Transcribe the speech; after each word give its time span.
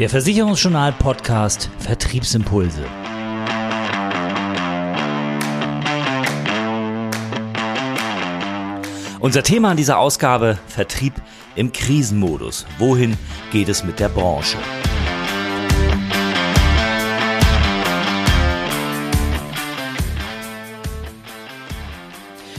Der 0.00 0.08
Versicherungsjournal 0.08 0.92
Podcast 0.92 1.68
Vertriebsimpulse. 1.78 2.86
Unser 9.20 9.42
Thema 9.42 9.72
an 9.72 9.76
dieser 9.76 9.98
Ausgabe 9.98 10.58
Vertrieb 10.68 11.12
im 11.54 11.70
Krisenmodus. 11.70 12.64
Wohin 12.78 13.18
geht 13.52 13.68
es 13.68 13.84
mit 13.84 14.00
der 14.00 14.08
Branche? 14.08 14.56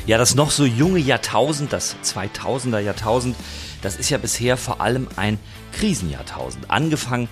Ja, 0.05 0.19
das 0.19 0.35
noch 0.35 0.51
so 0.51 0.65
junge 0.65 0.99
Jahrtausend, 0.99 1.73
das 1.73 1.95
2000er 2.03 2.79
Jahrtausend, 2.79 3.35
das 3.81 3.95
ist 3.95 4.09
ja 4.09 4.17
bisher 4.17 4.57
vor 4.57 4.81
allem 4.81 5.07
ein 5.15 5.39
Krisenjahrtausend. 5.73 6.69
Angefangen 6.69 7.27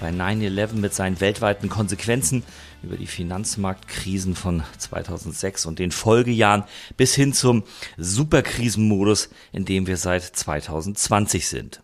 bei 0.00 0.10
9-11 0.10 0.74
mit 0.74 0.94
seinen 0.94 1.20
weltweiten 1.20 1.68
Konsequenzen 1.68 2.42
über 2.82 2.96
die 2.96 3.06
Finanzmarktkrisen 3.06 4.34
von 4.34 4.62
2006 4.78 5.66
und 5.66 5.78
den 5.78 5.90
Folgejahren 5.90 6.64
bis 6.96 7.14
hin 7.14 7.32
zum 7.32 7.64
Superkrisenmodus, 7.96 9.30
in 9.52 9.64
dem 9.64 9.86
wir 9.86 9.96
seit 9.96 10.24
2020 10.24 11.48
sind. 11.48 11.80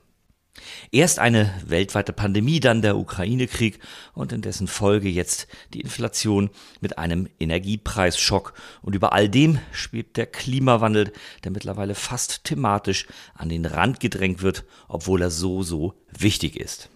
Erst 0.91 1.19
eine 1.19 1.55
weltweite 1.65 2.13
Pandemie, 2.13 2.61
dann 2.61 2.83
der 2.83 2.97
Ukraine-Krieg 2.97 3.79
und 4.13 4.33
in 4.33 4.43
dessen 4.43 4.67
Folge 4.67 5.09
jetzt 5.09 5.47
die 5.73 5.81
Inflation 5.81 6.51
mit 6.81 6.99
einem 6.99 7.29
Energiepreisschock. 7.39 8.55
Und 8.83 8.95
über 8.95 9.13
all 9.13 9.29
dem 9.29 9.59
schwebt 9.73 10.17
der 10.17 10.27
Klimawandel, 10.27 11.13
der 11.45 11.53
mittlerweile 11.53 11.95
fast 11.95 12.45
thematisch 12.45 13.07
an 13.35 13.49
den 13.49 13.65
Rand 13.65 14.01
gedrängt 14.01 14.43
wird, 14.43 14.65
obwohl 14.89 15.23
er 15.23 15.31
so, 15.31 15.63
so 15.63 15.95
wichtig 16.11 16.57
ist. 16.57 16.91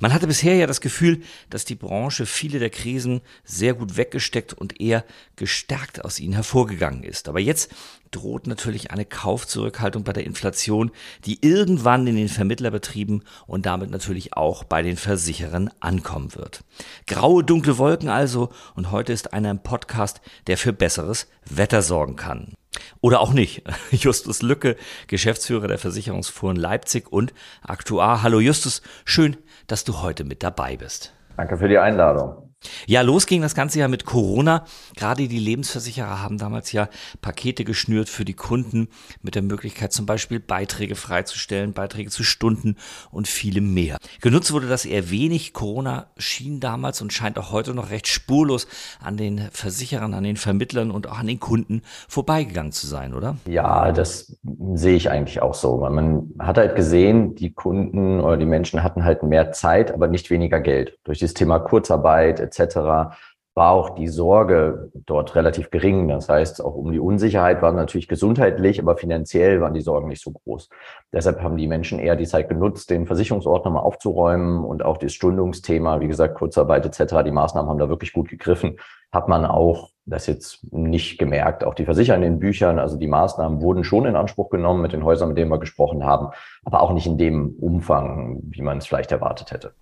Man 0.00 0.12
hatte 0.12 0.26
bisher 0.26 0.56
ja 0.56 0.66
das 0.66 0.80
Gefühl, 0.80 1.22
dass 1.50 1.64
die 1.64 1.74
Branche 1.74 2.26
viele 2.26 2.58
der 2.58 2.70
Krisen 2.70 3.20
sehr 3.44 3.74
gut 3.74 3.96
weggesteckt 3.96 4.52
und 4.52 4.80
eher 4.80 5.04
gestärkt 5.36 6.04
aus 6.04 6.20
ihnen 6.20 6.34
hervorgegangen 6.34 7.04
ist. 7.04 7.28
Aber 7.28 7.40
jetzt 7.40 7.70
droht 8.10 8.46
natürlich 8.46 8.90
eine 8.90 9.04
Kaufzurückhaltung 9.04 10.04
bei 10.04 10.12
der 10.12 10.24
Inflation, 10.24 10.90
die 11.24 11.38
irgendwann 11.40 12.06
in 12.06 12.16
den 12.16 12.28
Vermittlerbetrieben 12.28 13.24
und 13.46 13.66
damit 13.66 13.90
natürlich 13.90 14.34
auch 14.34 14.64
bei 14.64 14.82
den 14.82 14.96
Versicherern 14.96 15.70
ankommen 15.80 16.34
wird. 16.34 16.60
Graue, 17.06 17.42
dunkle 17.42 17.78
Wolken 17.78 18.08
also 18.08 18.50
und 18.74 18.90
heute 18.90 19.12
ist 19.12 19.32
einer 19.32 19.50
im 19.50 19.62
Podcast, 19.62 20.20
der 20.46 20.58
für 20.58 20.72
besseres 20.72 21.26
Wetter 21.44 21.82
sorgen 21.82 22.16
kann. 22.16 22.54
Oder 23.00 23.20
auch 23.20 23.32
nicht. 23.32 23.62
Justus 23.90 24.42
Lücke, 24.42 24.76
Geschäftsführer 25.06 25.68
der 25.68 25.78
Versicherungsfuhren 25.78 26.56
Leipzig 26.56 27.10
und 27.12 27.32
Aktuar. 27.62 28.22
Hallo 28.22 28.40
Justus, 28.40 28.82
schön, 29.04 29.36
dass 29.66 29.84
du 29.84 30.02
heute 30.02 30.24
mit 30.24 30.42
dabei 30.42 30.76
bist. 30.76 31.14
Danke 31.36 31.56
für 31.56 31.68
die 31.68 31.78
Einladung. 31.78 32.51
Ja, 32.86 33.02
los 33.02 33.26
ging 33.26 33.42
das 33.42 33.54
Ganze 33.54 33.78
ja 33.78 33.88
mit 33.88 34.04
Corona. 34.04 34.64
Gerade 34.96 35.28
die 35.28 35.38
Lebensversicherer 35.38 36.20
haben 36.20 36.38
damals 36.38 36.72
ja 36.72 36.88
Pakete 37.20 37.64
geschnürt 37.64 38.08
für 38.08 38.24
die 38.24 38.34
Kunden 38.34 38.88
mit 39.22 39.34
der 39.34 39.42
Möglichkeit 39.42 39.92
zum 39.92 40.06
Beispiel 40.06 40.40
Beiträge 40.40 40.94
freizustellen, 40.94 41.72
Beiträge 41.72 42.10
zu 42.10 42.24
Stunden 42.24 42.76
und 43.10 43.28
vielem 43.28 43.74
mehr. 43.74 43.98
Genutzt 44.20 44.52
wurde 44.52 44.68
das 44.68 44.84
eher 44.84 45.10
wenig. 45.10 45.52
Corona 45.52 46.10
schien 46.16 46.60
damals 46.60 47.00
und 47.02 47.12
scheint 47.12 47.38
auch 47.38 47.52
heute 47.52 47.74
noch 47.74 47.90
recht 47.90 48.08
spurlos 48.08 48.66
an 49.00 49.16
den 49.16 49.50
Versicherern, 49.52 50.14
an 50.14 50.24
den 50.24 50.36
Vermittlern 50.36 50.90
und 50.90 51.06
auch 51.06 51.18
an 51.18 51.26
den 51.26 51.40
Kunden 51.40 51.82
vorbeigegangen 52.08 52.72
zu 52.72 52.86
sein, 52.86 53.14
oder? 53.14 53.36
Ja, 53.46 53.92
das 53.92 54.36
sehe 54.74 54.96
ich 54.96 55.10
eigentlich 55.10 55.42
auch 55.42 55.54
so. 55.54 55.78
Man 55.78 56.30
hat 56.38 56.58
halt 56.58 56.76
gesehen, 56.76 57.34
die 57.34 57.52
Kunden 57.52 58.20
oder 58.20 58.36
die 58.36 58.46
Menschen 58.46 58.82
hatten 58.82 59.04
halt 59.04 59.22
mehr 59.22 59.52
Zeit, 59.52 59.92
aber 59.92 60.08
nicht 60.08 60.30
weniger 60.30 60.60
Geld. 60.60 60.98
Durch 61.04 61.18
das 61.18 61.34
Thema 61.34 61.58
Kurzarbeit, 61.58 62.40
etc., 62.40 63.14
war 63.54 63.72
auch 63.72 63.90
die 63.90 64.08
Sorge 64.08 64.90
dort 64.94 65.34
relativ 65.34 65.70
gering. 65.70 66.08
Das 66.08 66.28
heißt, 66.28 66.64
auch 66.64 66.74
um 66.74 66.90
die 66.90 66.98
Unsicherheit 66.98 67.60
war 67.60 67.72
natürlich 67.72 68.08
gesundheitlich, 68.08 68.80
aber 68.80 68.96
finanziell 68.96 69.60
waren 69.60 69.74
die 69.74 69.82
Sorgen 69.82 70.08
nicht 70.08 70.22
so 70.22 70.30
groß. 70.30 70.70
Deshalb 71.12 71.42
haben 71.42 71.58
die 71.58 71.66
Menschen 71.66 71.98
eher 71.98 72.16
die 72.16 72.26
Zeit 72.26 72.48
genutzt, 72.48 72.88
den 72.88 73.06
Versicherungsort 73.06 73.64
nochmal 73.64 73.82
aufzuräumen 73.82 74.64
und 74.64 74.82
auch 74.84 74.96
das 74.96 75.12
Stundungsthema, 75.12 76.00
wie 76.00 76.08
gesagt, 76.08 76.36
Kurzarbeit 76.36 76.86
etc., 76.86 77.16
die 77.24 77.30
Maßnahmen 77.30 77.68
haben 77.68 77.78
da 77.78 77.90
wirklich 77.90 78.14
gut 78.14 78.30
gegriffen. 78.30 78.78
Hat 79.12 79.28
man 79.28 79.44
auch 79.44 79.90
das 80.06 80.26
jetzt 80.26 80.72
nicht 80.72 81.18
gemerkt. 81.18 81.62
Auch 81.64 81.74
die 81.74 81.84
Versicherer 81.84 82.16
in 82.16 82.22
den 82.22 82.38
Büchern, 82.38 82.78
also 82.78 82.96
die 82.96 83.06
Maßnahmen 83.06 83.60
wurden 83.60 83.84
schon 83.84 84.06
in 84.06 84.16
Anspruch 84.16 84.48
genommen 84.48 84.80
mit 84.80 84.92
den 84.92 85.04
Häusern, 85.04 85.28
mit 85.28 85.38
denen 85.38 85.50
wir 85.50 85.58
gesprochen 85.58 86.04
haben, 86.04 86.28
aber 86.64 86.80
auch 86.80 86.92
nicht 86.92 87.06
in 87.06 87.18
dem 87.18 87.54
Umfang, 87.60 88.40
wie 88.44 88.62
man 88.62 88.78
es 88.78 88.86
vielleicht 88.86 89.12
erwartet 89.12 89.52
hätte. 89.52 89.74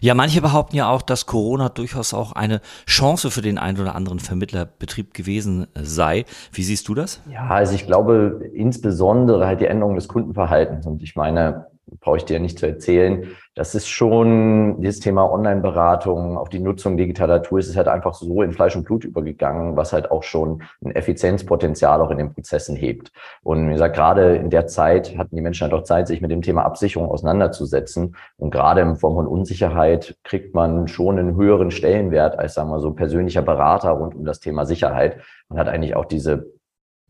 Ja, 0.00 0.14
manche 0.14 0.40
behaupten 0.40 0.76
ja 0.76 0.90
auch, 0.90 1.02
dass 1.02 1.26
Corona 1.26 1.68
durchaus 1.68 2.14
auch 2.14 2.32
eine 2.32 2.60
Chance 2.86 3.30
für 3.30 3.42
den 3.42 3.58
einen 3.58 3.80
oder 3.80 3.94
anderen 3.94 4.18
Vermittlerbetrieb 4.18 5.14
gewesen 5.14 5.66
sei. 5.74 6.24
Wie 6.52 6.62
siehst 6.62 6.88
du 6.88 6.94
das? 6.94 7.20
Ja, 7.30 7.46
also 7.48 7.74
ich 7.74 7.86
glaube 7.86 8.50
insbesondere 8.54 9.46
halt 9.46 9.60
die 9.60 9.66
Änderung 9.66 9.94
des 9.94 10.08
Kundenverhaltens. 10.08 10.86
Und 10.86 11.02
ich 11.02 11.16
meine, 11.16 11.66
brauche 12.00 12.16
ich 12.16 12.24
dir 12.24 12.40
nicht 12.40 12.58
zu 12.58 12.66
erzählen. 12.66 13.28
Das 13.54 13.74
ist 13.74 13.88
schon 13.88 14.80
dieses 14.80 15.00
Thema 15.00 15.30
Online-Beratung, 15.30 16.36
auch 16.36 16.48
die 16.48 16.58
Nutzung 16.58 16.96
digitaler 16.96 17.42
Tools 17.42 17.68
ist 17.68 17.76
halt 17.76 17.88
einfach 17.88 18.14
so 18.14 18.42
in 18.42 18.52
Fleisch 18.52 18.76
und 18.76 18.84
Blut 18.84 19.04
übergegangen, 19.04 19.76
was 19.76 19.92
halt 19.92 20.10
auch 20.10 20.22
schon 20.22 20.62
ein 20.84 20.90
Effizienzpotenzial 20.90 22.00
auch 22.00 22.10
in 22.10 22.18
den 22.18 22.34
Prozessen 22.34 22.76
hebt. 22.76 23.12
Und 23.42 23.68
wie 23.68 23.72
gesagt, 23.72 23.96
gerade 23.96 24.36
in 24.36 24.50
der 24.50 24.66
Zeit 24.66 25.16
hatten 25.16 25.36
die 25.36 25.42
Menschen 25.42 25.62
halt 25.62 25.74
auch 25.74 25.84
Zeit, 25.84 26.08
sich 26.08 26.20
mit 26.20 26.30
dem 26.30 26.42
Thema 26.42 26.64
Absicherung 26.64 27.08
auseinanderzusetzen. 27.08 28.16
Und 28.36 28.50
gerade 28.50 28.80
in 28.80 28.96
Form 28.96 29.14
von 29.14 29.26
Unsicherheit 29.26 30.16
kriegt 30.24 30.54
man 30.54 30.88
schon 30.88 31.18
einen 31.18 31.36
höheren 31.36 31.70
Stellenwert 31.70 32.38
als, 32.38 32.54
sagen 32.54 32.70
wir 32.70 32.80
so, 32.80 32.92
persönlicher 32.92 33.42
Berater 33.42 33.90
rund 33.90 34.14
um 34.14 34.24
das 34.24 34.40
Thema 34.40 34.66
Sicherheit. 34.66 35.18
Man 35.48 35.58
hat 35.58 35.68
eigentlich 35.68 35.94
auch 35.94 36.04
diese 36.04 36.55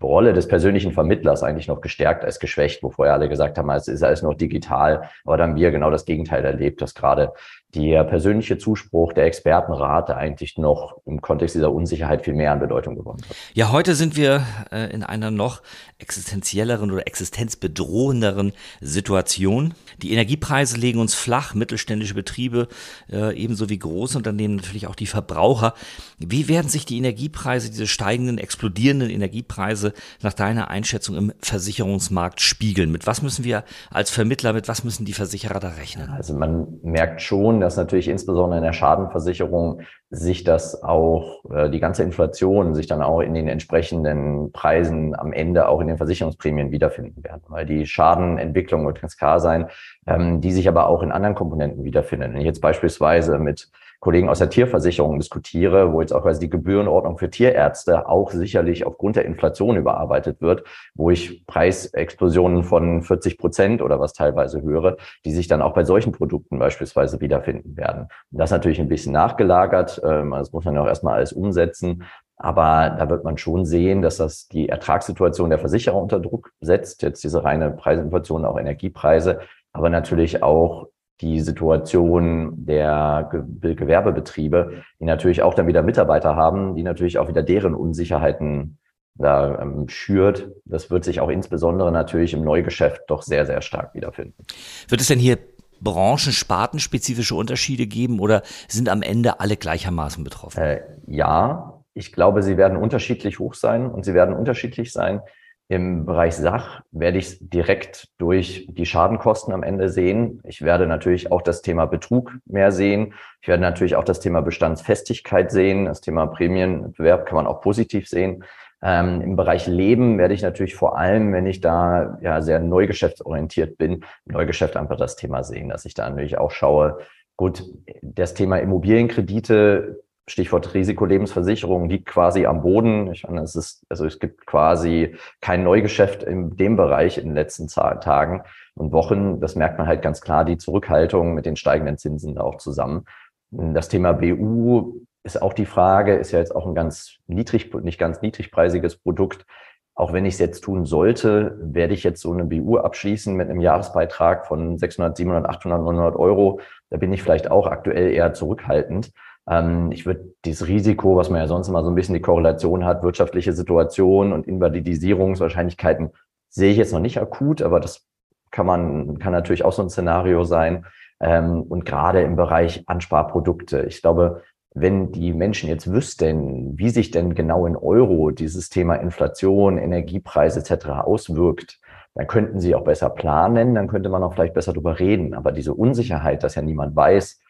Rolle 0.02 0.32
des 0.34 0.46
persönlichen 0.46 0.92
Vermittlers 0.92 1.42
eigentlich 1.42 1.68
noch 1.68 1.80
gestärkt 1.80 2.24
als 2.24 2.38
geschwächt, 2.38 2.82
wo 2.82 2.90
vorher 2.90 3.14
alle 3.14 3.28
gesagt 3.28 3.56
haben, 3.56 3.70
es 3.70 3.88
ist 3.88 4.02
alles 4.02 4.22
noch 4.22 4.34
digital. 4.34 5.08
Aber 5.24 5.36
dann 5.36 5.56
wir 5.56 5.70
genau 5.70 5.90
das 5.90 6.04
Gegenteil 6.04 6.44
erlebt, 6.44 6.82
dass 6.82 6.94
gerade 6.94 7.32
der 7.76 8.04
persönliche 8.04 8.58
Zuspruch, 8.58 9.12
der 9.12 9.24
Expertenrat 9.24 10.10
eigentlich 10.10 10.56
noch 10.56 11.00
im 11.04 11.20
Kontext 11.20 11.54
dieser 11.54 11.72
Unsicherheit 11.72 12.24
viel 12.24 12.34
mehr 12.34 12.52
an 12.52 12.60
Bedeutung 12.60 12.96
gewonnen 12.96 13.20
hat. 13.28 13.36
Ja, 13.54 13.70
heute 13.70 13.94
sind 13.94 14.16
wir 14.16 14.42
äh, 14.72 14.90
in 14.92 15.02
einer 15.02 15.30
noch 15.30 15.62
existenzielleren 15.98 16.90
oder 16.90 17.06
existenzbedrohenderen 17.06 18.52
Situation. 18.80 19.74
Die 20.02 20.12
Energiepreise 20.12 20.78
legen 20.78 20.98
uns 20.98 21.14
flach, 21.14 21.54
mittelständische 21.54 22.14
Betriebe 22.14 22.68
äh, 23.12 23.36
ebenso 23.36 23.68
wie 23.68 23.78
Großunternehmen, 23.78 24.56
natürlich 24.56 24.86
auch 24.86 24.94
die 24.94 25.06
Verbraucher. 25.06 25.74
Wie 26.18 26.48
werden 26.48 26.68
sich 26.68 26.86
die 26.86 26.98
Energiepreise, 26.98 27.70
diese 27.70 27.86
steigenden, 27.86 28.38
explodierenden 28.38 29.10
Energiepreise 29.10 29.92
nach 30.22 30.32
deiner 30.32 30.68
Einschätzung 30.68 31.16
im 31.16 31.32
Versicherungsmarkt 31.40 32.40
spiegeln? 32.40 32.90
Mit 32.90 33.06
was 33.06 33.22
müssen 33.22 33.44
wir 33.44 33.64
als 33.90 34.10
Vermittler, 34.10 34.52
mit 34.52 34.68
was 34.68 34.84
müssen 34.84 35.04
die 35.04 35.12
Versicherer 35.12 35.60
da 35.60 35.68
rechnen? 35.68 36.10
Also 36.10 36.34
man 36.34 36.78
merkt 36.82 37.22
schon, 37.22 37.60
dass 37.66 37.76
natürlich 37.76 38.06
insbesondere 38.06 38.58
in 38.58 38.64
der 38.64 38.72
Schadenversicherung 38.72 39.80
sich 40.10 40.44
das 40.44 40.84
auch, 40.84 41.44
äh, 41.50 41.68
die 41.68 41.80
ganze 41.80 42.04
Inflation 42.04 42.74
sich 42.76 42.86
dann 42.86 43.02
auch 43.02 43.20
in 43.20 43.34
den 43.34 43.48
entsprechenden 43.48 44.52
Preisen 44.52 45.18
am 45.18 45.32
Ende 45.32 45.66
auch 45.68 45.80
in 45.80 45.88
den 45.88 45.96
Versicherungsprämien 45.96 46.70
wiederfinden 46.70 47.24
werden. 47.24 47.42
Weil 47.48 47.66
die 47.66 47.84
Schadenentwicklung 47.84 48.86
wird 48.86 49.00
ganz 49.00 49.16
klar 49.16 49.40
sein, 49.40 49.66
ähm, 50.06 50.40
die 50.40 50.52
sich 50.52 50.68
aber 50.68 50.86
auch 50.86 51.02
in 51.02 51.10
anderen 51.10 51.34
Komponenten 51.34 51.82
wiederfinden. 51.82 52.34
Wenn 52.34 52.40
ich 52.40 52.46
jetzt 52.46 52.60
beispielsweise 52.60 53.40
mit 53.40 53.68
Kollegen 54.06 54.28
aus 54.28 54.38
der 54.38 54.50
Tierversicherung 54.50 55.18
diskutiere, 55.18 55.92
wo 55.92 56.00
jetzt 56.00 56.12
auch 56.12 56.22
quasi 56.22 56.38
die 56.38 56.48
Gebührenordnung 56.48 57.18
für 57.18 57.28
Tierärzte 57.28 58.08
auch 58.08 58.30
sicherlich 58.30 58.86
aufgrund 58.86 59.16
der 59.16 59.24
Inflation 59.24 59.76
überarbeitet 59.76 60.40
wird, 60.40 60.62
wo 60.94 61.10
ich 61.10 61.44
Preisexplosionen 61.46 62.62
von 62.62 63.02
40 63.02 63.36
Prozent 63.36 63.82
oder 63.82 63.98
was 63.98 64.12
teilweise 64.12 64.62
höre, 64.62 64.96
die 65.24 65.32
sich 65.32 65.48
dann 65.48 65.60
auch 65.60 65.74
bei 65.74 65.82
solchen 65.82 66.12
Produkten 66.12 66.60
beispielsweise 66.60 67.20
wiederfinden 67.20 67.76
werden. 67.76 68.06
Das 68.30 68.52
natürlich 68.52 68.80
ein 68.80 68.86
bisschen 68.86 69.12
nachgelagert. 69.12 70.00
Ähm, 70.04 70.30
das 70.30 70.52
muss 70.52 70.64
man 70.64 70.76
ja 70.76 70.82
auch 70.82 70.86
erstmal 70.86 71.14
alles 71.14 71.32
umsetzen. 71.32 72.04
Aber 72.36 72.94
da 72.96 73.10
wird 73.10 73.24
man 73.24 73.38
schon 73.38 73.64
sehen, 73.64 74.02
dass 74.02 74.18
das 74.18 74.46
die 74.46 74.68
Ertragssituation 74.68 75.50
der 75.50 75.58
Versicherer 75.58 76.00
unter 76.00 76.20
Druck 76.20 76.52
setzt. 76.60 77.02
Jetzt 77.02 77.24
diese 77.24 77.42
reine 77.42 77.72
Preisinflation, 77.72 78.44
auch 78.44 78.56
Energiepreise, 78.56 79.40
aber 79.72 79.90
natürlich 79.90 80.44
auch 80.44 80.86
die 81.20 81.40
Situation 81.40 82.66
der 82.66 83.30
Gewerbebetriebe, 83.60 84.82
die 85.00 85.04
natürlich 85.04 85.42
auch 85.42 85.54
dann 85.54 85.66
wieder 85.66 85.82
Mitarbeiter 85.82 86.36
haben, 86.36 86.74
die 86.74 86.82
natürlich 86.82 87.18
auch 87.18 87.28
wieder 87.28 87.42
deren 87.42 87.74
Unsicherheiten 87.74 88.78
da 89.14 89.60
ähm, 89.60 89.88
schürt. 89.88 90.50
Das 90.64 90.90
wird 90.90 91.04
sich 91.04 91.20
auch 91.20 91.30
insbesondere 91.30 91.90
natürlich 91.90 92.34
im 92.34 92.42
Neugeschäft 92.42 93.02
doch 93.08 93.22
sehr, 93.22 93.46
sehr 93.46 93.62
stark 93.62 93.94
wiederfinden. 93.94 94.44
Wird 94.88 95.00
es 95.00 95.08
denn 95.08 95.18
hier 95.18 95.38
branchenspartenspezifische 95.80 97.34
Unterschiede 97.34 97.86
geben 97.86 98.20
oder 98.20 98.42
sind 98.68 98.88
am 98.88 99.02
Ende 99.02 99.40
alle 99.40 99.56
gleichermaßen 99.56 100.24
betroffen? 100.24 100.60
Äh, 100.60 100.82
ja, 101.06 101.82
ich 101.94 102.12
glaube, 102.12 102.42
sie 102.42 102.58
werden 102.58 102.76
unterschiedlich 102.76 103.38
hoch 103.38 103.54
sein 103.54 103.86
und 103.86 104.04
sie 104.04 104.12
werden 104.12 104.34
unterschiedlich 104.34 104.92
sein 104.92 105.22
Im 105.68 106.06
Bereich 106.06 106.36
Sach 106.36 106.82
werde 106.92 107.18
ich 107.18 107.26
es 107.26 107.38
direkt 107.40 108.08
durch 108.18 108.68
die 108.70 108.86
Schadenkosten 108.86 109.52
am 109.52 109.64
Ende 109.64 109.88
sehen. 109.88 110.40
Ich 110.44 110.62
werde 110.62 110.86
natürlich 110.86 111.32
auch 111.32 111.42
das 111.42 111.60
Thema 111.60 111.86
Betrug 111.86 112.32
mehr 112.44 112.70
sehen. 112.70 113.14
Ich 113.40 113.48
werde 113.48 113.62
natürlich 113.62 113.96
auch 113.96 114.04
das 114.04 114.20
Thema 114.20 114.42
Bestandsfestigkeit 114.42 115.50
sehen. 115.50 115.86
Das 115.86 116.00
Thema 116.00 116.26
Prämienwettbewerb 116.26 117.26
kann 117.26 117.34
man 117.36 117.48
auch 117.48 117.60
positiv 117.62 118.08
sehen. 118.08 118.44
Ähm, 118.80 119.20
Im 119.22 119.34
Bereich 119.34 119.66
Leben 119.66 120.18
werde 120.18 120.34
ich 120.34 120.42
natürlich 120.42 120.76
vor 120.76 120.98
allem, 120.98 121.32
wenn 121.32 121.46
ich 121.46 121.60
da 121.60 122.16
ja 122.20 122.42
sehr 122.42 122.60
neugeschäftsorientiert 122.60 123.76
bin, 123.76 124.04
Neugeschäft 124.24 124.76
einfach 124.76 124.96
das 124.96 125.16
Thema 125.16 125.42
sehen, 125.42 125.68
dass 125.68 125.84
ich 125.84 125.94
da 125.94 126.08
natürlich 126.08 126.38
auch 126.38 126.52
schaue, 126.52 126.98
gut, 127.36 127.64
das 128.02 128.34
Thema 128.34 128.58
Immobilienkredite 128.58 130.04
Stichwort 130.28 130.74
Risikolebensversicherung 130.74 131.88
liegt 131.88 132.06
quasi 132.06 132.46
am 132.46 132.62
Boden. 132.62 133.12
Ich 133.12 133.24
meine, 133.24 133.42
es 133.42 133.54
ist, 133.54 133.84
also 133.88 134.06
es 134.06 134.18
gibt 134.18 134.44
quasi 134.46 135.16
kein 135.40 135.62
Neugeschäft 135.62 136.24
in 136.24 136.56
dem 136.56 136.76
Bereich 136.76 137.18
in 137.18 137.26
den 137.26 137.34
letzten 137.34 137.68
Tagen 137.68 138.42
und 138.74 138.92
Wochen. 138.92 139.40
Das 139.40 139.54
merkt 139.54 139.78
man 139.78 139.86
halt 139.86 140.02
ganz 140.02 140.20
klar, 140.20 140.44
die 140.44 140.58
Zurückhaltung 140.58 141.34
mit 141.34 141.46
den 141.46 141.56
steigenden 141.56 141.96
Zinsen 141.96 142.34
da 142.34 142.42
auch 142.42 142.56
zusammen. 142.56 143.04
Das 143.50 143.88
Thema 143.88 144.12
BU 144.12 145.00
ist 145.22 145.40
auch 145.40 145.52
die 145.52 145.66
Frage, 145.66 146.14
ist 146.16 146.32
ja 146.32 146.40
jetzt 146.40 146.54
auch 146.54 146.66
ein 146.66 146.74
ganz 146.74 147.18
niedrig, 147.28 147.72
nicht 147.74 147.98
ganz 147.98 148.20
niedrigpreisiges 148.20 148.96
Produkt. 148.96 149.46
Auch 149.94 150.12
wenn 150.12 150.26
ich 150.26 150.34
es 150.34 150.40
jetzt 150.40 150.62
tun 150.62 150.84
sollte, 150.84 151.56
werde 151.60 151.94
ich 151.94 152.04
jetzt 152.04 152.20
so 152.20 152.32
eine 152.32 152.44
BU 152.44 152.78
abschließen 152.78 153.34
mit 153.34 153.48
einem 153.48 153.60
Jahresbeitrag 153.60 154.46
von 154.46 154.76
600, 154.76 155.16
700, 155.16 155.46
800, 155.48 155.80
900 155.80 156.16
Euro. 156.16 156.60
Da 156.90 156.96
bin 156.96 157.12
ich 157.12 157.22
vielleicht 157.22 157.50
auch 157.50 157.66
aktuell 157.66 158.10
eher 158.10 158.34
zurückhaltend. 158.34 159.12
Ähm, 159.48 159.92
ich 159.92 160.06
würde 160.06 160.34
dieses 160.44 160.68
Risiko, 160.68 161.16
was 161.16 161.30
man 161.30 161.40
ja 161.40 161.46
sonst 161.46 161.68
immer 161.68 161.82
so 161.82 161.90
ein 161.90 161.94
bisschen 161.94 162.14
die 162.14 162.20
Korrelation 162.20 162.84
hat, 162.84 163.02
wirtschaftliche 163.02 163.52
Situation 163.52 164.32
und 164.32 164.46
Invalidisierungswahrscheinlichkeiten, 164.46 166.10
sehe 166.48 166.70
ich 166.70 166.78
jetzt 166.78 166.92
noch 166.92 167.00
nicht 167.00 167.20
akut, 167.20 167.62
aber 167.62 167.80
das 167.80 168.06
kann 168.50 168.66
man, 168.66 169.18
kann 169.18 169.32
natürlich 169.32 169.64
auch 169.64 169.72
so 169.72 169.82
ein 169.82 169.90
Szenario 169.90 170.44
sein. 170.44 170.86
Ähm, 171.20 171.62
und 171.62 171.84
gerade 171.84 172.22
im 172.22 172.36
Bereich 172.36 172.84
Ansparprodukte. 172.86 173.82
Ich 173.82 174.02
glaube, 174.02 174.42
wenn 174.74 175.10
die 175.12 175.32
Menschen 175.32 175.70
jetzt 175.70 175.90
wüssten, 175.90 176.78
wie 176.78 176.90
sich 176.90 177.10
denn 177.10 177.34
genau 177.34 177.66
in 177.66 177.76
Euro 177.76 178.30
dieses 178.30 178.68
Thema 178.68 178.96
Inflation, 178.96 179.78
Energiepreise 179.78 180.60
etc. 180.60 180.88
auswirkt, 180.88 181.80
dann 182.14 182.26
könnten 182.26 182.60
sie 182.60 182.74
auch 182.74 182.84
besser 182.84 183.10
planen, 183.10 183.74
dann 183.74 183.88
könnte 183.88 184.10
man 184.10 184.22
auch 184.22 184.34
vielleicht 184.34 184.54
besser 184.54 184.72
darüber 184.72 184.98
reden. 184.98 185.34
Aber 185.34 185.52
diese 185.52 185.72
Unsicherheit, 185.72 186.42
dass 186.42 186.54
ja 186.54 186.62
niemand 186.62 186.94
weiß, 186.94 187.40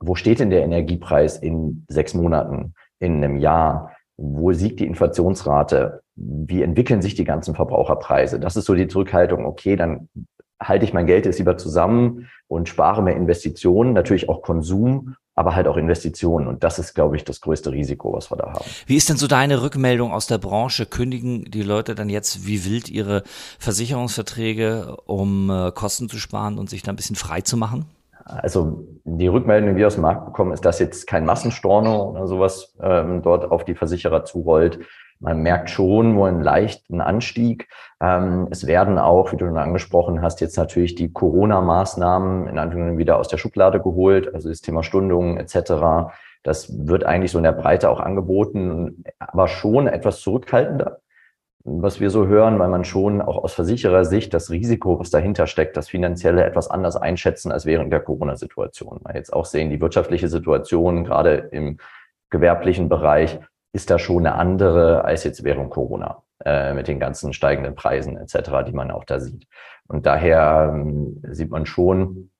wo 0.00 0.14
steht 0.14 0.40
denn 0.40 0.50
der 0.50 0.62
Energiepreis 0.62 1.38
in 1.38 1.84
sechs 1.88 2.14
Monaten, 2.14 2.74
in 2.98 3.22
einem 3.22 3.36
Jahr? 3.36 3.92
Wo 4.16 4.50
liegt 4.50 4.80
die 4.80 4.86
Inflationsrate? 4.86 6.02
Wie 6.14 6.62
entwickeln 6.62 7.02
sich 7.02 7.14
die 7.14 7.24
ganzen 7.24 7.54
Verbraucherpreise? 7.54 8.38
Das 8.38 8.56
ist 8.56 8.66
so 8.66 8.74
die 8.74 8.88
Zurückhaltung. 8.88 9.44
Okay, 9.46 9.76
dann 9.76 10.08
halte 10.60 10.84
ich 10.84 10.92
mein 10.92 11.06
Geld 11.06 11.26
jetzt 11.26 11.38
lieber 11.38 11.56
zusammen 11.56 12.28
und 12.46 12.68
spare 12.68 13.02
mehr 13.02 13.16
Investitionen, 13.16 13.92
natürlich 13.92 14.28
auch 14.28 14.42
Konsum, 14.42 15.16
aber 15.34 15.56
halt 15.56 15.66
auch 15.66 15.76
Investitionen. 15.76 16.46
Und 16.46 16.62
das 16.62 16.78
ist, 16.78 16.94
glaube 16.94 17.16
ich, 17.16 17.24
das 17.24 17.40
größte 17.40 17.72
Risiko, 17.72 18.12
was 18.12 18.30
wir 18.30 18.36
da 18.36 18.52
haben. 18.52 18.64
Wie 18.86 18.96
ist 18.96 19.08
denn 19.08 19.16
so 19.16 19.26
deine 19.26 19.62
Rückmeldung 19.62 20.12
aus 20.12 20.26
der 20.26 20.38
Branche? 20.38 20.86
Kündigen 20.86 21.44
die 21.44 21.62
Leute 21.62 21.94
dann 21.94 22.08
jetzt 22.08 22.46
wie 22.46 22.64
wild 22.64 22.88
ihre 22.88 23.24
Versicherungsverträge, 23.58 24.96
um 25.06 25.50
äh, 25.50 25.72
Kosten 25.72 26.08
zu 26.08 26.18
sparen 26.18 26.58
und 26.58 26.70
sich 26.70 26.82
da 26.82 26.92
ein 26.92 26.96
bisschen 26.96 27.16
frei 27.16 27.40
zu 27.40 27.56
machen? 27.56 27.86
Also 28.24 28.86
die 29.04 29.26
Rückmeldung, 29.26 29.70
die 29.70 29.76
wir 29.76 29.86
aus 29.86 29.94
dem 29.94 30.02
Markt 30.02 30.24
bekommen, 30.24 30.52
ist, 30.52 30.64
dass 30.64 30.78
jetzt 30.78 31.06
kein 31.06 31.26
Massenstorno 31.26 32.10
oder 32.10 32.26
sowas 32.26 32.74
ähm, 32.82 33.22
dort 33.22 33.50
auf 33.50 33.64
die 33.64 33.74
Versicherer 33.74 34.24
zurollt. 34.24 34.80
Man 35.20 35.42
merkt 35.42 35.70
schon 35.70 36.14
nur 36.14 36.26
einen 36.28 36.42
leichten 36.42 37.00
Anstieg. 37.00 37.68
Ähm, 38.00 38.48
es 38.50 38.66
werden 38.66 38.98
auch, 38.98 39.32
wie 39.32 39.36
du 39.36 39.46
schon 39.46 39.58
angesprochen 39.58 40.22
hast, 40.22 40.40
jetzt 40.40 40.56
natürlich 40.56 40.94
die 40.94 41.12
Corona-Maßnahmen 41.12 42.48
in 42.48 42.58
Anführungszeichen 42.58 42.98
wieder 42.98 43.18
aus 43.18 43.28
der 43.28 43.38
Schublade 43.38 43.80
geholt, 43.80 44.34
also 44.34 44.48
das 44.48 44.60
Thema 44.60 44.82
Stundungen 44.82 45.36
etc. 45.36 46.12
Das 46.42 46.86
wird 46.86 47.04
eigentlich 47.04 47.30
so 47.30 47.38
in 47.38 47.44
der 47.44 47.52
Breite 47.52 47.90
auch 47.90 48.00
angeboten, 48.00 49.04
aber 49.18 49.48
schon 49.48 49.86
etwas 49.86 50.20
zurückhaltender 50.20 51.00
was 51.64 51.98
wir 51.98 52.10
so 52.10 52.26
hören, 52.26 52.58
weil 52.58 52.68
man 52.68 52.84
schon 52.84 53.22
auch 53.22 53.42
aus 53.42 53.54
Versicherersicht 53.54 54.34
das 54.34 54.50
Risiko, 54.50 55.00
was 55.00 55.10
dahinter 55.10 55.46
steckt, 55.46 55.76
das 55.76 55.88
finanzielle 55.88 56.44
etwas 56.44 56.68
anders 56.68 56.96
einschätzen 56.96 57.50
als 57.50 57.64
während 57.64 57.90
der 57.90 58.00
Corona-Situation. 58.00 59.00
Weil 59.02 59.16
jetzt 59.16 59.32
auch 59.32 59.46
sehen, 59.46 59.70
die 59.70 59.80
wirtschaftliche 59.80 60.28
Situation, 60.28 61.04
gerade 61.04 61.48
im 61.52 61.78
gewerblichen 62.28 62.90
Bereich, 62.90 63.38
ist 63.72 63.90
da 63.90 63.98
schon 63.98 64.26
eine 64.26 64.36
andere 64.36 65.04
als 65.04 65.24
jetzt 65.24 65.42
während 65.42 65.70
Corona 65.70 66.22
äh, 66.44 66.74
mit 66.74 66.86
den 66.86 67.00
ganzen 67.00 67.32
steigenden 67.32 67.74
Preisen 67.74 68.18
etc., 68.18 68.50
die 68.66 68.72
man 68.72 68.90
auch 68.90 69.04
da 69.04 69.18
sieht. 69.18 69.46
Und 69.88 70.04
daher 70.04 70.70
ähm, 70.74 71.22
sieht 71.30 71.50
man 71.50 71.64
schon, 71.64 72.30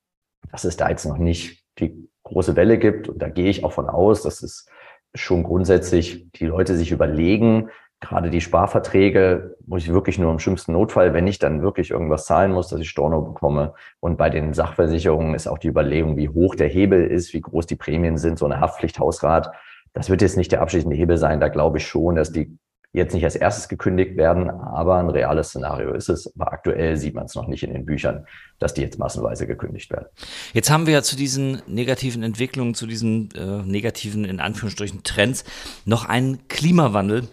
dass 0.53 0.65
es 0.65 0.77
da 0.77 0.91
jetzt 0.91 1.07
noch 1.07 1.19
nicht 1.19 1.65
die 1.79 2.09
große 2.25 2.57
Welle 2.57 2.79
gibt. 2.79 3.09
Und 3.09 3.23
da 3.23 3.31
gehe 3.31 3.49
ich 3.49 3.65
auch 3.65 3.73
von 3.73 3.89
aus, 3.89 4.23
dass 4.23 4.43
es 4.43 4.67
schon 5.15 5.45
grundsätzlich 5.45 6.31
die 6.33 6.47
Leute 6.47 6.77
sich 6.77 6.91
überlegen, 6.91 7.71
gerade 8.05 8.31
die 8.31 8.41
Sparverträge 8.41 9.57
muss 9.67 9.83
ich 9.83 9.93
wirklich 9.93 10.19
nur 10.19 10.31
im 10.31 10.39
schlimmsten 10.39 10.73
Notfall, 10.73 11.15
wenn 11.15 11.27
ich 11.27 11.39
dann 11.39 11.63
wirklich 11.63 11.91
irgendwas 11.91 12.27
zahlen 12.27 12.53
muss, 12.53 12.69
dass 12.69 12.81
ich 12.81 12.91
Storno 12.91 13.23
bekomme. 13.23 13.75
Und 14.01 14.19
bei 14.19 14.29
den 14.29 14.53
Sachversicherungen 14.53 15.35
ist 15.35 15.47
auch 15.47 15.59
die 15.59 15.69
Überlegung, 15.69 16.17
wie 16.17 16.29
hoch 16.29 16.55
der 16.55 16.69
Hebel 16.69 17.07
ist, 17.07 17.33
wie 17.33 17.41
groß 17.41 17.67
die 17.67 17.77
Prämien 17.77 18.19
sind, 18.19 18.39
so 18.39 18.45
eine 18.45 18.61
Haftpflichthausrat. 18.61 19.51
Das 19.95 20.11
wird 20.11 20.23
jetzt 20.23 20.37
nicht 20.37 20.53
der 20.53 20.61
abschließende 20.61 20.97
Hebel 20.97 21.17
sein. 21.17 21.41
Da 21.41 21.49
glaube 21.49 21.79
ich 21.79 21.87
schon, 21.87 22.17
dass 22.17 22.31
die 22.31 22.59
jetzt 22.93 23.15
nicht 23.15 23.25
als 23.25 23.37
erstes 23.37 23.69
gekündigt 23.69 24.17
werden, 24.17 24.51
aber 24.51 24.99
ein 24.99 25.09
reales 25.09 25.49
Szenario 25.49 25.95
ist 25.95 26.09
es. 26.09 26.33
Aber 26.37 26.53
aktuell 26.53 26.97
sieht 26.97 27.15
man 27.15 27.25
es 27.25 27.35
noch 27.35 27.49
nicht 27.49 27.65
in 27.65 27.73
den 27.73 27.87
Büchern, 27.87 28.27
dass 28.59 28.75
die 28.75 28.83
jetzt 28.83 28.99
massenweise 28.99 29.47
gekündigt 29.47 29.91
werden. 29.91 30.07
Jetzt 30.53 30.71
haben 30.71 30.87
wir 30.87 30.93
ja 30.93 31.03
zu 31.03 31.17
diesen 31.17 31.63
negativen 31.67 32.23
Entwicklungen, 32.23 32.75
zu 32.75 32.87
diesen 32.87 33.31
äh, 33.35 33.63
negativen, 33.63 34.25
in 34.25 34.41
Anführungsstrichen, 34.41 35.03
Trends 35.03 35.45
noch 35.85 36.05
einen 36.05 36.47
Klimawandel, 36.49 37.29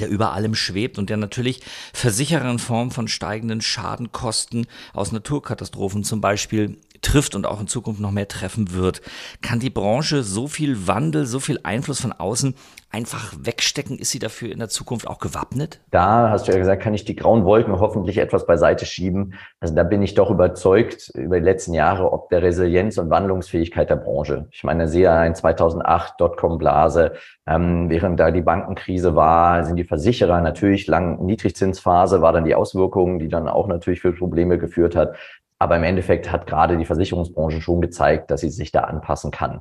der 0.00 0.08
über 0.08 0.32
allem 0.32 0.54
schwebt 0.54 0.98
und 0.98 1.10
der 1.10 1.16
natürlich 1.16 1.60
Versicherer 1.92 2.50
in 2.50 2.58
Form 2.58 2.90
von 2.90 3.08
steigenden 3.08 3.60
Schadenkosten 3.60 4.66
aus 4.92 5.12
Naturkatastrophen 5.12 6.04
zum 6.04 6.20
Beispiel 6.20 6.78
trifft 7.02 7.34
und 7.34 7.46
auch 7.46 7.60
in 7.60 7.66
Zukunft 7.66 8.00
noch 8.00 8.10
mehr 8.10 8.28
treffen 8.28 8.72
wird. 8.72 9.02
Kann 9.42 9.60
die 9.60 9.70
Branche 9.70 10.22
so 10.22 10.46
viel 10.46 10.86
Wandel, 10.86 11.26
so 11.26 11.40
viel 11.40 11.60
Einfluss 11.62 12.00
von 12.00 12.12
außen 12.12 12.54
einfach 12.90 13.34
wegstecken? 13.40 13.98
Ist 13.98 14.10
sie 14.10 14.18
dafür 14.18 14.52
in 14.52 14.58
der 14.58 14.68
Zukunft 14.68 15.06
auch 15.06 15.18
gewappnet? 15.18 15.80
Da 15.90 16.30
hast 16.30 16.46
du 16.46 16.52
ja 16.52 16.58
gesagt, 16.58 16.82
kann 16.82 16.94
ich 16.94 17.04
die 17.04 17.16
grauen 17.16 17.44
Wolken 17.44 17.80
hoffentlich 17.80 18.18
etwas 18.18 18.46
beiseite 18.46 18.86
schieben. 18.86 19.34
Also 19.60 19.74
da 19.74 19.82
bin 19.82 20.02
ich 20.02 20.14
doch 20.14 20.30
überzeugt 20.30 21.10
über 21.14 21.38
die 21.38 21.44
letzten 21.44 21.74
Jahre, 21.74 22.12
ob 22.12 22.28
der 22.28 22.42
Resilienz 22.42 22.98
und 22.98 23.10
Wandlungsfähigkeit 23.10 23.90
der 23.90 23.96
Branche. 23.96 24.46
Ich 24.50 24.62
meine, 24.62 24.88
sehe 24.88 25.10
ein 25.10 25.34
2008 25.34 26.20
Dotcom-Blase, 26.20 27.12
ähm, 27.46 27.90
während 27.90 28.20
da 28.20 28.30
die 28.30 28.42
Bankenkrise 28.42 29.16
war, 29.16 29.64
sind 29.64 29.76
die 29.76 29.84
Versicherer 29.84 30.40
natürlich 30.40 30.86
lang 30.86 31.24
Niedrigzinsphase, 31.24 32.22
war 32.22 32.32
dann 32.32 32.44
die 32.44 32.54
Auswirkungen, 32.54 33.18
die 33.18 33.28
dann 33.28 33.48
auch 33.48 33.66
natürlich 33.66 34.00
für 34.00 34.12
Probleme 34.12 34.58
geführt 34.58 34.94
hat. 34.94 35.16
Aber 35.62 35.76
im 35.76 35.84
Endeffekt 35.84 36.32
hat 36.32 36.48
gerade 36.48 36.76
die 36.76 36.84
Versicherungsbranche 36.84 37.60
schon 37.60 37.80
gezeigt, 37.80 38.32
dass 38.32 38.40
sie 38.40 38.50
sich 38.50 38.72
da 38.72 38.80
anpassen 38.80 39.30
kann. 39.30 39.60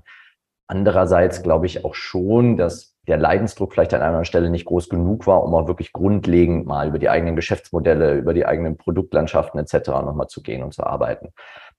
Andererseits 0.66 1.44
glaube 1.44 1.68
ich 1.68 1.86
auch 1.86 1.94
schon, 1.94 2.58
dass 2.58 2.96
der 3.08 3.18
Leidensdruck 3.18 3.72
vielleicht 3.72 3.94
an 3.94 4.02
einer 4.02 4.26
Stelle 4.26 4.50
nicht 4.50 4.66
groß 4.66 4.90
genug 4.90 5.28
war, 5.28 5.44
um 5.44 5.54
auch 5.54 5.68
wirklich 5.68 5.94
grundlegend 5.94 6.66
mal 6.66 6.88
über 6.88 6.98
die 6.98 7.08
eigenen 7.08 7.36
Geschäftsmodelle, 7.36 8.16
über 8.16 8.34
die 8.34 8.48
eigenen 8.48 8.78
Produktlandschaften 8.78 9.60
etc. 9.60 9.90
nochmal 9.90 10.26
zu 10.26 10.42
gehen 10.42 10.64
und 10.64 10.74
zu 10.74 10.84
arbeiten. 10.84 11.34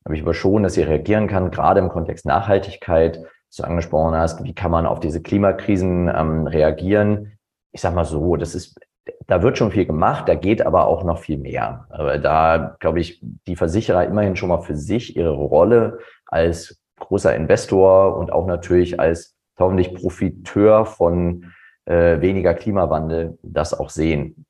Aber 0.05 0.15
ich 0.15 0.23
aber 0.23 0.35
schon, 0.35 0.63
dass 0.63 0.75
sie 0.75 0.83
reagieren 0.83 1.27
kann, 1.27 1.51
gerade 1.51 1.81
im 1.81 1.89
Kontext 1.89 2.25
Nachhaltigkeit, 2.25 3.25
was 3.49 3.57
du 3.57 3.65
angesprochen 3.65 4.15
hast, 4.15 4.45
wie 4.45 4.55
kann 4.55 4.71
man 4.71 4.87
auf 4.87 5.01
diese 5.01 5.21
Klimakrisen 5.21 6.09
ähm, 6.09 6.47
reagieren? 6.47 7.39
Ich 7.73 7.81
sage 7.81 7.97
mal 7.97 8.05
so, 8.05 8.37
das 8.37 8.55
ist, 8.55 8.79
da 9.27 9.43
wird 9.43 9.59
schon 9.59 9.73
viel 9.73 9.87
gemacht, 9.87 10.29
da 10.29 10.35
geht 10.35 10.65
aber 10.65 10.87
auch 10.87 11.05
noch 11.05 11.19
viel 11.19 11.39
mehr. 11.39 11.87
Aber 11.91 12.19
da 12.19 12.77
glaube 12.81 13.01
ich, 13.01 13.21
die 13.47 13.57
Versicherer 13.57 14.05
immerhin 14.05 14.37
schon 14.37 14.49
mal 14.49 14.63
für 14.63 14.77
sich 14.77 15.17
ihre 15.17 15.33
Rolle 15.33 15.99
als 16.27 16.81
großer 16.99 17.35
Investor 17.35 18.17
und 18.17 18.33
auch 18.33 18.47
natürlich 18.47 19.01
als 19.01 19.37
hoffentlich 19.59 19.95
Profiteur 19.95 20.87
von 20.87 21.53
äh, 21.85 22.21
weniger 22.21 22.55
Klimawandel 22.55 23.39
das 23.43 23.79
auch 23.79 23.91
sehen, 23.91 24.47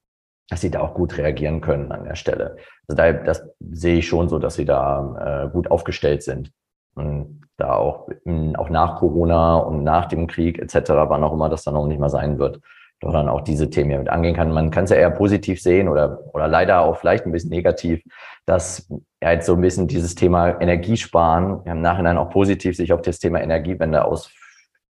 dass 0.48 0.60
sie 0.60 0.70
da 0.70 0.80
auch 0.80 0.94
gut 0.94 1.16
reagieren 1.16 1.60
können 1.60 1.92
an 1.92 2.04
der 2.04 2.14
Stelle. 2.14 2.56
Also 2.88 2.96
da, 2.96 3.12
das 3.12 3.48
sehe 3.60 3.98
ich 3.98 4.08
schon 4.08 4.28
so, 4.28 4.38
dass 4.38 4.54
sie 4.54 4.64
da 4.64 5.46
äh, 5.46 5.52
gut 5.52 5.70
aufgestellt 5.70 6.22
sind. 6.22 6.52
Und 6.94 7.42
da 7.56 7.74
auch, 7.74 8.08
auch 8.54 8.68
nach 8.68 8.96
Corona 8.98 9.56
und 9.56 9.82
nach 9.82 10.06
dem 10.06 10.26
Krieg 10.26 10.58
etc., 10.58 10.90
wann 10.90 11.24
auch 11.24 11.32
immer 11.32 11.48
das 11.48 11.64
dann 11.64 11.74
noch 11.74 11.86
nicht 11.86 12.00
mal 12.00 12.10
sein 12.10 12.38
wird, 12.38 12.60
doch 13.02 13.12
dann 13.12 13.28
auch 13.28 13.40
diese 13.42 13.68
Themen 13.68 13.98
mit 13.98 14.08
angehen 14.08 14.34
kann. 14.34 14.52
Man 14.52 14.70
kann 14.70 14.84
es 14.84 14.90
ja 14.90 14.96
eher 14.96 15.10
positiv 15.10 15.60
sehen 15.60 15.88
oder, 15.88 16.20
oder 16.32 16.46
leider 16.46 16.82
auch 16.82 16.96
vielleicht 16.96 17.26
ein 17.26 17.32
bisschen 17.32 17.50
negativ, 17.50 18.02
dass 18.46 18.88
jetzt 19.20 19.46
so 19.46 19.54
ein 19.54 19.60
bisschen 19.60 19.88
dieses 19.88 20.14
Thema 20.14 20.60
Energiesparen 20.60 21.66
im 21.66 21.80
Nachhinein 21.80 22.16
auch 22.16 22.30
positiv 22.30 22.76
sich 22.76 22.92
auf 22.92 23.02
das 23.02 23.18
Thema 23.18 23.40
Energiewende 23.40 24.04
aus, 24.04 24.30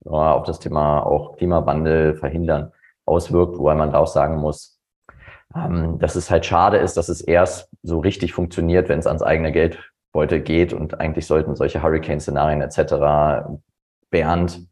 auf 0.04 0.44
das 0.44 0.60
Thema 0.60 1.00
auch 1.00 1.36
Klimawandel 1.36 2.14
verhindern 2.14 2.72
auswirkt, 3.06 3.58
wobei 3.58 3.74
man 3.74 3.92
da 3.92 3.98
auch 3.98 4.06
sagen 4.06 4.36
muss, 4.36 4.80
ähm, 5.54 5.98
dass 5.98 6.14
es 6.14 6.30
halt 6.30 6.46
schade 6.46 6.76
ist, 6.76 6.96
dass 6.96 7.08
es 7.08 7.20
erst 7.20 7.68
so 7.82 7.98
richtig 7.98 8.32
funktioniert, 8.32 8.88
wenn 8.88 9.00
es 9.00 9.06
ans 9.08 9.22
eigene 9.22 9.50
Geldbeutel 9.50 10.40
geht 10.40 10.72
und 10.72 11.00
eigentlich 11.00 11.26
sollten 11.26 11.56
solche 11.56 11.82
Hurricane-Szenarien 11.82 12.62
etc. 12.62 13.48
Bernd 14.10 14.68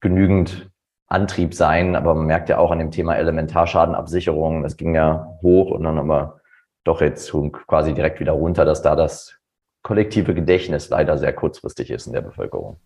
genügend 0.00 0.70
Antrieb 1.14 1.54
sein, 1.54 1.96
aber 1.96 2.14
man 2.14 2.26
merkt 2.26 2.48
ja 2.48 2.58
auch 2.58 2.70
an 2.70 2.78
dem 2.78 2.90
Thema 2.90 3.16
Elementarschadenabsicherung, 3.16 4.62
das 4.62 4.76
ging 4.76 4.94
ja 4.94 5.28
hoch 5.42 5.70
und 5.70 5.84
dann 5.84 5.98
aber 5.98 6.40
doch 6.82 7.00
jetzt 7.00 7.32
quasi 7.66 7.94
direkt 7.94 8.20
wieder 8.20 8.32
runter, 8.32 8.64
dass 8.64 8.82
da 8.82 8.96
das 8.96 9.38
kollektive 9.84 10.34
Gedächtnis 10.34 10.88
leider 10.88 11.18
sehr 11.18 11.32
kurzfristig 11.32 11.90
ist 11.90 12.06
in 12.06 12.14
der 12.14 12.22
Bevölkerung. 12.22 12.78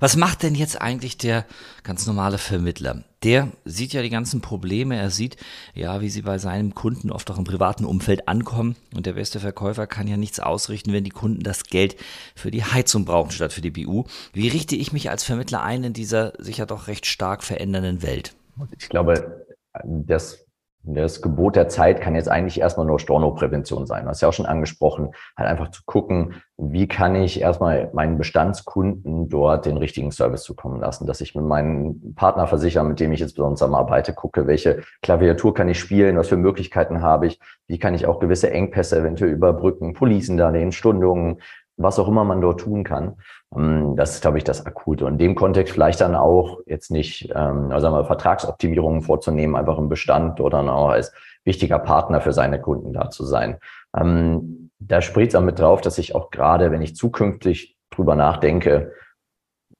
Was 0.00 0.16
macht 0.16 0.42
denn 0.42 0.54
jetzt 0.54 0.80
eigentlich 0.80 1.18
der 1.18 1.44
ganz 1.82 2.06
normale 2.06 2.38
Vermittler? 2.38 3.04
Der 3.22 3.48
sieht 3.64 3.92
ja 3.92 4.00
die 4.00 4.10
ganzen 4.10 4.40
Probleme, 4.40 4.96
er 4.96 5.10
sieht 5.10 5.36
ja, 5.74 6.00
wie 6.00 6.08
sie 6.08 6.22
bei 6.22 6.38
seinem 6.38 6.74
Kunden 6.74 7.12
oft 7.12 7.30
auch 7.30 7.36
im 7.36 7.44
privaten 7.44 7.84
Umfeld 7.84 8.28
ankommen 8.28 8.76
und 8.96 9.04
der 9.04 9.12
beste 9.12 9.40
Verkäufer 9.40 9.86
kann 9.86 10.08
ja 10.08 10.16
nichts 10.16 10.40
ausrichten, 10.40 10.92
wenn 10.92 11.04
die 11.04 11.10
Kunden 11.10 11.42
das 11.42 11.64
Geld 11.64 11.96
für 12.34 12.50
die 12.50 12.64
Heizung 12.64 13.04
brauchen 13.04 13.30
statt 13.30 13.52
für 13.52 13.60
die 13.60 13.70
BU. 13.70 14.04
Wie 14.32 14.48
richte 14.48 14.74
ich 14.74 14.92
mich 14.92 15.10
als 15.10 15.24
Vermittler 15.24 15.62
ein 15.62 15.84
in 15.84 15.92
dieser 15.92 16.32
sich 16.38 16.58
ja 16.58 16.66
doch 16.66 16.86
recht 16.86 17.04
stark 17.04 17.44
verändernden 17.44 18.02
Welt? 18.02 18.34
Ich 18.78 18.88
glaube, 18.88 19.44
das 19.84 20.47
das 20.84 21.20
Gebot 21.20 21.56
der 21.56 21.68
Zeit 21.68 22.00
kann 22.00 22.14
jetzt 22.14 22.30
eigentlich 22.30 22.60
erstmal 22.60 22.86
nur 22.86 22.98
Stornoprävention 22.98 23.86
sein. 23.86 24.04
Du 24.04 24.10
hast 24.10 24.20
ja 24.20 24.28
auch 24.28 24.32
schon 24.32 24.46
angesprochen, 24.46 25.10
halt 25.36 25.48
einfach 25.48 25.70
zu 25.70 25.82
gucken, 25.84 26.42
wie 26.56 26.88
kann 26.88 27.14
ich 27.14 27.40
erstmal 27.40 27.90
meinen 27.92 28.16
Bestandskunden 28.16 29.28
dort 29.28 29.66
den 29.66 29.76
richtigen 29.76 30.10
Service 30.12 30.42
zukommen 30.42 30.80
lassen, 30.80 31.06
dass 31.06 31.20
ich 31.20 31.34
mit 31.34 31.44
meinen 31.44 32.14
Partnerversicherern, 32.14 32.88
mit 32.88 33.00
dem 33.00 33.12
ich 33.12 33.20
jetzt 33.20 33.34
besonders 33.34 33.58
zusammenarbeite, 33.58 34.14
gucke, 34.14 34.46
welche 34.46 34.82
Klaviatur 35.02 35.52
kann 35.52 35.68
ich 35.68 35.78
spielen, 35.78 36.16
was 36.16 36.28
für 36.28 36.36
Möglichkeiten 36.36 37.02
habe 37.02 37.26
ich, 37.26 37.38
wie 37.66 37.78
kann 37.78 37.94
ich 37.94 38.06
auch 38.06 38.18
gewisse 38.18 38.50
Engpässe 38.50 38.98
eventuell 38.98 39.30
überbrücken, 39.30 39.94
Policendarlehen, 39.94 40.72
Stundungen, 40.72 41.40
was 41.76 41.98
auch 41.98 42.08
immer 42.08 42.24
man 42.24 42.40
dort 42.40 42.60
tun 42.60 42.84
kann. 42.84 43.16
Ähm, 43.56 43.96
das 43.96 44.14
ist, 44.14 44.22
glaube 44.22 44.38
ich, 44.38 44.44
das 44.44 44.66
Akute. 44.66 45.06
Und 45.06 45.14
in 45.14 45.18
dem 45.18 45.34
Kontext 45.34 45.72
vielleicht 45.72 46.00
dann 46.00 46.14
auch 46.14 46.60
jetzt 46.66 46.90
nicht, 46.90 47.30
ähm, 47.34 47.70
also 47.70 47.80
sagen 47.80 47.94
wir, 47.94 48.04
Vertragsoptimierungen 48.04 49.02
vorzunehmen, 49.02 49.56
einfach 49.56 49.78
im 49.78 49.88
Bestand 49.88 50.40
oder 50.40 50.58
dann 50.58 50.68
auch 50.68 50.88
als 50.88 51.12
wichtiger 51.44 51.78
Partner 51.78 52.20
für 52.20 52.32
seine 52.32 52.60
Kunden 52.60 52.92
da 52.92 53.10
zu 53.10 53.24
sein. 53.24 53.58
Ähm, 53.96 54.70
da 54.78 55.00
spricht 55.00 55.30
es 55.30 55.34
auch 55.34 55.42
mit 55.42 55.58
drauf, 55.58 55.80
dass 55.80 55.98
ich 55.98 56.14
auch 56.14 56.30
gerade, 56.30 56.70
wenn 56.70 56.82
ich 56.82 56.94
zukünftig 56.94 57.76
drüber 57.90 58.14
nachdenke, 58.14 58.92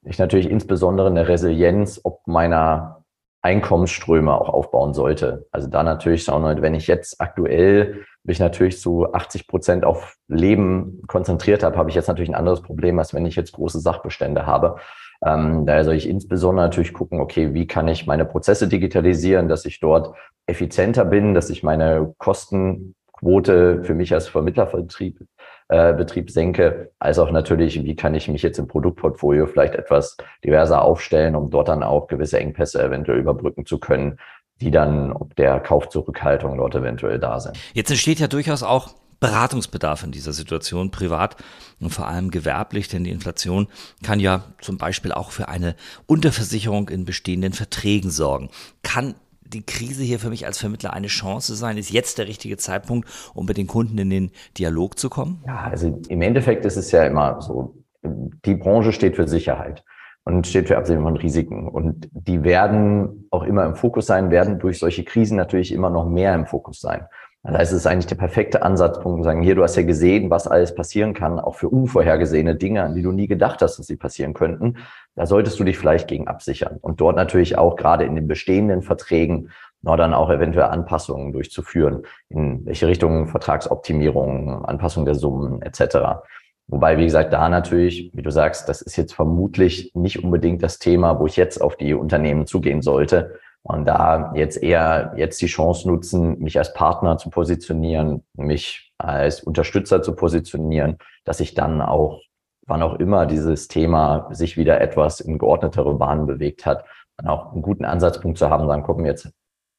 ich 0.05 0.19
natürlich 0.19 0.51
insbesondere 0.51 1.09
eine 1.09 1.29
Resilienz 1.29 2.01
ob 2.03 2.27
meiner 2.27 3.05
Einkommensströme 3.43 4.33
auch 4.33 4.49
aufbauen 4.49 4.95
sollte. 4.95 5.47
Also 5.53 5.69
da 5.69 5.83
natürlich 5.83 6.25
wenn 6.63 6.75
ich 6.75 6.87
jetzt 6.87 7.21
aktuell 7.21 8.05
mich 8.25 8.41
natürlich 8.41 8.81
zu 8.81 9.13
80 9.13 9.47
Prozent 9.47 9.85
auf 9.85 10.17
Leben 10.29 11.03
konzentriert 11.07 11.63
habe, 11.63 11.77
habe 11.77 11.91
ich 11.91 11.97
jetzt 11.97 12.09
natürlich 12.09 12.31
ein 12.31 12.35
anderes 12.35 12.63
Problem, 12.63 12.99
als 12.99 13.15
wenn 13.15 13.27
ich 13.27 13.37
jetzt 13.37 13.53
große 13.53 13.81
Sachbestände 13.81 14.47
habe. 14.47 14.77
Ähm, 15.25 15.67
daher 15.67 15.85
soll 15.85 15.95
ich 15.95 16.09
insbesondere 16.09 16.67
natürlich 16.67 16.93
gucken, 16.93 17.21
okay, 17.21 17.55
wie 17.55 17.67
kann 17.67 17.89
ich 17.89 18.07
meine 18.07 18.25
Prozesse 18.25 18.69
digitalisieren, 18.69 19.49
dass 19.49 19.65
ich 19.65 19.81
dort 19.81 20.15
effizienter 20.47 21.05
bin, 21.05 21.35
dass 21.35 21.51
ich 21.51 21.63
meine 21.63 22.15
Kostenquote 22.19 23.83
für 23.83 23.95
mich 23.95 24.15
als 24.15 24.29
Vermittlervertrieb 24.29 25.21
äh, 25.69 25.93
Betrieb 25.93 26.31
senke, 26.31 26.93
als 26.99 27.19
auch 27.19 27.31
natürlich, 27.31 27.85
wie 27.85 27.95
kann 27.95 28.15
ich 28.15 28.29
mich 28.29 28.43
jetzt 28.43 28.59
im 28.59 28.69
Produktportfolio 28.69 29.47
vielleicht 29.47 29.75
etwas 29.75 30.17
diverser 30.43 30.83
aufstellen, 30.83 31.37
um 31.37 31.51
dort 31.51 31.69
dann 31.69 31.83
auch 31.83 32.07
gewisse 32.07 32.39
Engpässe 32.39 32.83
eventuell 32.83 33.19
überbrücken 33.19 33.67
zu 33.67 33.79
können, 33.79 34.19
die 34.61 34.71
dann 34.71 35.13
ob 35.13 35.37
der 35.37 35.61
Kaufzurückhaltung 35.61 36.57
dort 36.57 36.75
eventuell 36.75 37.19
da 37.19 37.41
sind. 37.41 37.57
Jetzt 37.75 37.91
entsteht 37.91 38.19
ja 38.19 38.27
durchaus 38.27 38.63
auch 38.63 38.95
Beratungsbedarf 39.21 40.05
in 40.05 40.13
dieser 40.13 40.33
Situation, 40.33 40.91
privat 40.91 41.37
und 41.81 41.91
vor 41.91 42.07
allem 42.07 42.31
gewerblich, 42.31 42.89
denn 42.89 43.05
die 43.05 43.11
Inflation 43.11 43.67
kann 44.05 44.21
ja 44.21 44.45
zum 44.61 44.79
Beispiel 44.79 45.13
auch 45.13 45.33
für 45.33 45.49
eine 45.49 45.75
Unterversicherung 46.07 46.89
in 46.89 47.05
bestehenden 47.05 47.53
Verträgen 47.53 48.11
sorgen. 48.11 48.49
Kann 48.83 49.15
die 49.43 49.65
Krise 49.65 50.05
hier 50.05 50.19
für 50.19 50.31
mich 50.31 50.47
als 50.47 50.59
Vermittler 50.59 50.93
eine 50.93 51.07
Chance 51.09 51.57
sein? 51.57 51.79
Ist 51.79 51.91
jetzt 51.91 52.19
der 52.19 52.29
richtige 52.29 52.59
Zeitpunkt, 52.59 53.09
um 53.35 53.47
mit 53.47 53.57
den 53.57 53.67
Kunden 53.67 53.99
in 53.99 54.11
den 54.11 54.31
Dialog 54.57 54.99
zu 54.99 55.09
kommen? 55.09 55.43
Ja, 55.47 55.63
also 55.63 56.01
im 56.09 56.23
Endeffekt 56.23 56.65
ist 56.65 56.77
es 56.77 56.91
ja 56.93 57.05
immer 57.05 57.41
so, 57.41 57.75
die 58.03 58.55
Branche 58.55 58.93
steht 58.93 59.17
für 59.17 59.27
Sicherheit 59.27 59.83
und 60.29 60.47
steht 60.47 60.69
für 60.69 60.77
Absicherung 60.77 61.07
von 61.07 61.17
Risiken. 61.17 61.69
Und 61.69 62.09
die 62.13 62.45
werden 62.45 63.27
auch 63.31 63.45
immer 63.45 63.65
im 63.65 63.75
Fokus 63.75 64.07
sein, 64.07 64.31
werden 64.31 64.59
durch 64.59 64.79
solche 64.79 65.03
Krisen 65.03 65.39
natürlich 65.39 65.73
immer 65.73 65.89
noch 65.89 66.07
mehr 66.07 66.35
im 66.35 66.45
Fokus 66.45 66.81
sein. 66.81 67.07
Heißt, 67.47 67.73
es 67.73 67.79
ist 67.79 67.87
eigentlich 67.87 68.09
der 68.09 68.17
perfekte 68.17 68.63
Ansatzpunkt, 68.63 69.25
sagen, 69.25 69.43
hier, 69.43 69.55
du 69.55 69.63
hast 69.63 69.77
ja 69.77 69.83
gesehen, 69.85 70.29
was 70.29 70.47
alles 70.47 70.75
passieren 70.75 71.15
kann, 71.15 71.41
auch 71.41 71.55
für 71.55 71.71
unvorhergesehene 71.71 72.57
Dinge, 72.57 72.83
an 72.83 72.95
die 72.95 73.01
du 73.01 73.11
nie 73.11 73.27
gedacht 73.27 73.63
hast, 73.63 73.79
dass 73.79 73.87
sie 73.87 73.97
passieren 73.97 74.35
könnten. 74.35 74.77
Da 75.15 75.25
solltest 75.25 75.59
du 75.59 75.65
dich 75.65 75.79
vielleicht 75.79 76.09
gegen 76.09 76.29
absichern. 76.29 76.77
Und 76.83 77.01
dort 77.01 77.17
natürlich 77.17 77.57
auch 77.57 77.77
gerade 77.77 78.05
in 78.05 78.15
den 78.15 78.29
bestehenden 78.29 78.83
Verträgen 78.83 79.49
noch 79.81 79.97
dann 79.97 80.13
auch 80.13 80.29
eventuell 80.29 80.67
Anpassungen 80.67 81.33
durchzuführen, 81.33 82.03
in 82.29 82.67
welche 82.67 82.87
Richtung 82.87 83.29
Vertragsoptimierung, 83.29 84.67
Anpassung 84.67 85.07
der 85.07 85.15
Summen 85.15 85.63
etc. 85.63 86.21
Wobei, 86.69 86.99
wie 86.99 87.05
gesagt, 87.05 87.33
da 87.33 87.49
natürlich, 87.49 88.11
wie 88.13 88.23
du 88.23 88.31
sagst, 88.31 88.69
das 88.69 88.83
ist 88.83 88.97
jetzt 88.97 89.15
vermutlich 89.15 89.91
nicht 89.95 90.23
unbedingt 90.23 90.63
das 90.63 90.79
Thema, 90.79 91.19
wo 91.19 91.27
ich 91.27 91.37
jetzt 91.37 91.61
auf 91.63 91.77
die 91.77 91.95
Unternehmen 91.95 92.47
zugehen 92.47 92.83
sollte. 92.83 93.39
Und 93.63 93.87
da 93.87 94.33
jetzt 94.35 94.63
eher 94.63 95.15
jetzt 95.17 95.41
die 95.41 95.47
Chance 95.47 95.89
nutzen, 95.89 96.39
mich 96.39 96.59
als 96.59 96.75
Partner 96.75 97.17
zu 97.17 97.31
positionieren, 97.31 98.23
mich 98.35 98.93
als 98.99 99.43
Unterstützer 99.43 100.03
zu 100.03 100.15
positionieren, 100.15 100.99
dass 101.25 101.41
ich 101.41 101.55
dann 101.55 101.81
auch, 101.81 102.21
wann 102.67 102.83
auch 102.83 102.95
immer 102.95 103.25
dieses 103.27 103.69
Thema 103.69 104.29
sich 104.31 104.59
wieder 104.59 104.81
etwas 104.81 105.21
in 105.21 105.39
geordnetere 105.39 105.95
Bahnen 105.95 106.27
bewegt 106.27 106.67
hat, 106.67 106.85
dann 107.17 107.29
auch 107.29 107.53
einen 107.53 107.63
guten 107.63 107.85
Ansatzpunkt 107.85 108.39
zu 108.39 108.51
haben, 108.51 108.67
sagen, 108.67 108.83
gucken, 108.83 109.07
jetzt 109.07 109.31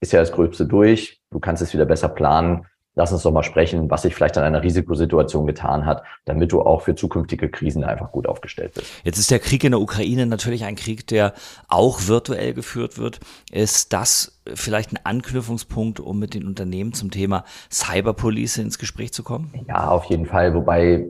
ist 0.02 0.12
ja 0.12 0.20
das 0.20 0.32
Gröbste 0.32 0.66
durch, 0.66 1.22
du 1.32 1.40
kannst 1.40 1.62
es 1.62 1.74
wieder 1.74 1.86
besser 1.86 2.10
planen, 2.10 2.66
lass 3.00 3.14
uns 3.14 3.24
doch 3.24 3.32
mal 3.32 3.44
sprechen, 3.44 3.90
was 3.90 4.02
sich 4.02 4.14
vielleicht 4.14 4.38
an 4.38 4.44
einer 4.44 4.62
Risikosituation 4.62 5.48
getan 5.48 5.86
hat, 5.86 6.04
damit 6.26 6.52
du 6.52 6.62
auch 6.62 6.82
für 6.82 6.96
zukünftige 6.96 7.50
Krisen 7.50 7.86
einfach 7.86 8.12
gut 8.12 8.28
aufgestellt 8.28 8.74
bist. 8.74 8.88
Jetzt 9.06 9.18
ist 9.18 9.32
der 9.32 9.40
Krieg 9.40 9.64
in 9.64 9.72
der 9.72 9.80
Ukraine 9.80 10.26
natürlich 10.26 10.66
ein 10.66 10.76
Krieg, 10.76 11.08
der 11.08 11.34
auch 11.70 12.08
virtuell 12.08 12.54
geführt 12.54 12.98
wird. 12.98 13.22
Ist 13.52 13.94
das 13.94 14.42
vielleicht 14.54 14.92
ein 14.92 15.00
Anknüpfungspunkt, 15.02 16.02
um 16.02 16.20
mit 16.20 16.34
den 16.34 16.46
Unternehmen 16.46 16.92
zum 16.92 17.10
Thema 17.10 17.46
Cyberpolice 17.72 18.62
ins 18.62 18.78
Gespräch 18.78 19.14
zu 19.14 19.24
kommen? 19.24 19.54
Ja, 19.70 19.88
auf 19.88 20.04
jeden 20.06 20.26
Fall. 20.26 20.54
Wobei, 20.54 21.08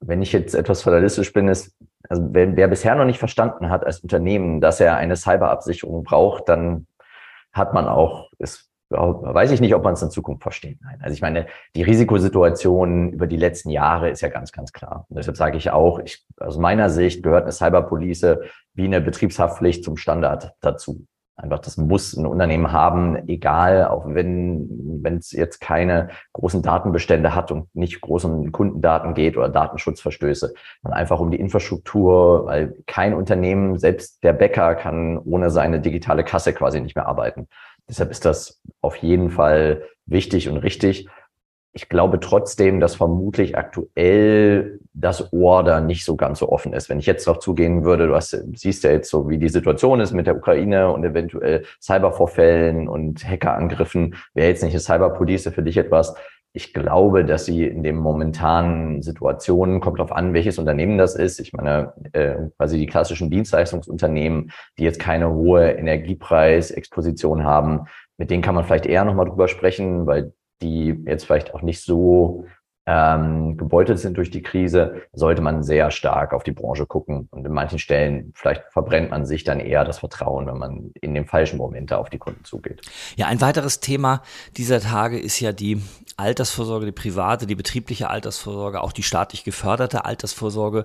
wenn 0.00 0.20
ich 0.20 0.32
jetzt 0.32 0.54
etwas 0.54 0.82
fatalistisch 0.82 1.32
bin, 1.32 1.48
ist, 1.48 1.74
also 2.10 2.22
wer, 2.32 2.54
wer 2.56 2.68
bisher 2.68 2.94
noch 2.94 3.06
nicht 3.06 3.18
verstanden 3.18 3.70
hat 3.70 3.86
als 3.86 4.00
Unternehmen, 4.00 4.60
dass 4.60 4.80
er 4.80 4.96
eine 4.96 5.16
Cyberabsicherung 5.16 6.04
braucht, 6.04 6.50
dann 6.50 6.86
hat 7.54 7.72
man 7.72 7.88
auch, 7.88 8.28
ist 8.38 8.71
weiß 8.92 9.50
ich 9.50 9.60
nicht, 9.60 9.74
ob 9.74 9.84
man 9.84 9.94
es 9.94 10.02
in 10.02 10.10
Zukunft 10.10 10.42
versteht. 10.42 10.78
Nein. 10.82 10.98
Also 11.02 11.14
ich 11.14 11.22
meine, 11.22 11.46
die 11.74 11.82
Risikosituation 11.82 13.12
über 13.12 13.26
die 13.26 13.36
letzten 13.36 13.70
Jahre 13.70 14.10
ist 14.10 14.20
ja 14.20 14.28
ganz, 14.28 14.52
ganz 14.52 14.72
klar. 14.72 15.06
Und 15.08 15.18
deshalb 15.18 15.36
sage 15.36 15.56
ich 15.56 15.70
auch, 15.70 15.98
ich, 15.98 16.24
aus 16.38 16.58
meiner 16.58 16.90
Sicht 16.90 17.22
gehört 17.22 17.44
eine 17.44 17.52
Cyberpolice 17.52 18.42
wie 18.74 18.84
eine 18.84 19.00
Betriebshaftpflicht 19.00 19.84
zum 19.84 19.96
Standard 19.96 20.54
dazu. 20.60 21.06
Einfach, 21.36 21.60
das 21.60 21.76
muss 21.76 22.14
ein 22.14 22.26
Unternehmen 22.26 22.72
haben, 22.72 23.28
egal, 23.28 23.86
auch 23.86 24.04
wenn 24.06 24.92
wenn 25.02 25.16
es 25.16 25.32
jetzt 25.32 25.60
keine 25.60 26.08
großen 26.32 26.62
Datenbestände 26.62 27.34
hat 27.34 27.50
und 27.50 27.74
nicht 27.74 28.00
groß 28.00 28.24
um 28.24 28.52
Kundendaten 28.52 29.14
geht 29.14 29.36
oder 29.36 29.48
Datenschutzverstöße, 29.48 30.54
sondern 30.82 30.98
einfach 30.98 31.20
um 31.20 31.30
die 31.30 31.40
Infrastruktur, 31.40 32.46
weil 32.46 32.76
kein 32.86 33.14
Unternehmen, 33.14 33.78
selbst 33.78 34.22
der 34.22 34.32
Bäcker, 34.32 34.74
kann 34.74 35.18
ohne 35.18 35.50
seine 35.50 35.80
digitale 35.80 36.24
Kasse 36.24 36.52
quasi 36.52 36.80
nicht 36.80 36.96
mehr 36.96 37.06
arbeiten. 37.06 37.48
Deshalb 37.88 38.10
ist 38.10 38.24
das 38.24 38.60
auf 38.80 38.96
jeden 38.96 39.30
Fall 39.30 39.82
wichtig 40.06 40.48
und 40.48 40.56
richtig. 40.58 41.08
Ich 41.74 41.88
glaube 41.88 42.20
trotzdem, 42.20 42.80
dass 42.80 42.96
vermutlich 42.96 43.56
aktuell 43.56 44.78
das 44.92 45.32
Ohr 45.32 45.64
da 45.64 45.80
nicht 45.80 46.04
so 46.04 46.16
ganz 46.16 46.38
so 46.38 46.50
offen 46.50 46.74
ist. 46.74 46.90
Wenn 46.90 46.98
ich 46.98 47.06
jetzt 47.06 47.26
darauf 47.26 47.40
zugehen 47.40 47.82
würde, 47.82 48.06
du 48.06 48.14
hast, 48.14 48.36
siehst 48.54 48.84
ja 48.84 48.90
jetzt 48.90 49.08
so, 49.08 49.30
wie 49.30 49.38
die 49.38 49.48
Situation 49.48 50.00
ist 50.00 50.12
mit 50.12 50.26
der 50.26 50.36
Ukraine 50.36 50.92
und 50.92 51.02
eventuell 51.02 51.64
Cybervorfällen 51.80 52.88
und 52.88 53.26
Hackerangriffen, 53.26 54.16
wäre 54.34 54.48
jetzt 54.48 54.62
nicht 54.62 54.74
eine 54.74 54.80
Cyberpolice 54.80 55.50
für 55.50 55.62
dich 55.62 55.78
etwas, 55.78 56.14
ich 56.54 56.74
glaube, 56.74 57.24
dass 57.24 57.46
sie 57.46 57.64
in 57.64 57.82
dem 57.82 57.96
momentanen 57.96 59.00
Situationen, 59.02 59.80
kommt 59.80 59.98
darauf 59.98 60.12
an, 60.12 60.34
welches 60.34 60.58
Unternehmen 60.58 60.98
das 60.98 61.14
ist. 61.14 61.40
Ich 61.40 61.52
meine, 61.52 61.94
äh, 62.12 62.34
quasi 62.58 62.78
die 62.78 62.86
klassischen 62.86 63.30
Dienstleistungsunternehmen, 63.30 64.52
die 64.78 64.84
jetzt 64.84 65.00
keine 65.00 65.30
hohe 65.32 65.70
Energiepreisexposition 65.70 67.44
haben, 67.44 67.86
mit 68.18 68.30
denen 68.30 68.42
kann 68.42 68.54
man 68.54 68.64
vielleicht 68.64 68.86
eher 68.86 69.04
nochmal 69.04 69.26
drüber 69.26 69.48
sprechen, 69.48 70.06
weil 70.06 70.34
die 70.60 71.02
jetzt 71.06 71.24
vielleicht 71.24 71.54
auch 71.54 71.62
nicht 71.62 71.82
so 71.82 72.44
ähm, 72.84 73.56
gebeutelt 73.56 73.98
sind 74.00 74.16
durch 74.16 74.30
die 74.30 74.42
Krise, 74.42 75.02
sollte 75.12 75.40
man 75.40 75.62
sehr 75.62 75.90
stark 75.90 76.32
auf 76.34 76.42
die 76.42 76.52
Branche 76.52 76.84
gucken. 76.84 77.28
Und 77.30 77.46
in 77.46 77.52
manchen 77.52 77.78
Stellen, 77.78 78.32
vielleicht 78.34 78.64
verbrennt 78.72 79.10
man 79.10 79.24
sich 79.24 79.44
dann 79.44 79.60
eher 79.60 79.84
das 79.84 80.00
Vertrauen, 80.00 80.46
wenn 80.46 80.58
man 80.58 80.90
in 81.00 81.14
den 81.14 81.26
falschen 81.26 81.58
Momente 81.58 81.96
auf 81.96 82.10
die 82.10 82.18
Kunden 82.18 82.44
zugeht. 82.44 82.80
Ja, 83.16 83.26
ein 83.26 83.40
weiteres 83.40 83.80
Thema 83.80 84.22
dieser 84.56 84.80
Tage 84.80 85.18
ist 85.18 85.38
ja 85.38 85.52
die 85.52 85.80
Altersvorsorge, 86.22 86.86
die 86.86 86.92
private, 86.92 87.48
die 87.48 87.56
betriebliche 87.56 88.08
Altersvorsorge, 88.08 88.80
auch 88.80 88.92
die 88.92 89.02
staatlich 89.02 89.42
geförderte 89.42 90.04
Altersvorsorge. 90.04 90.84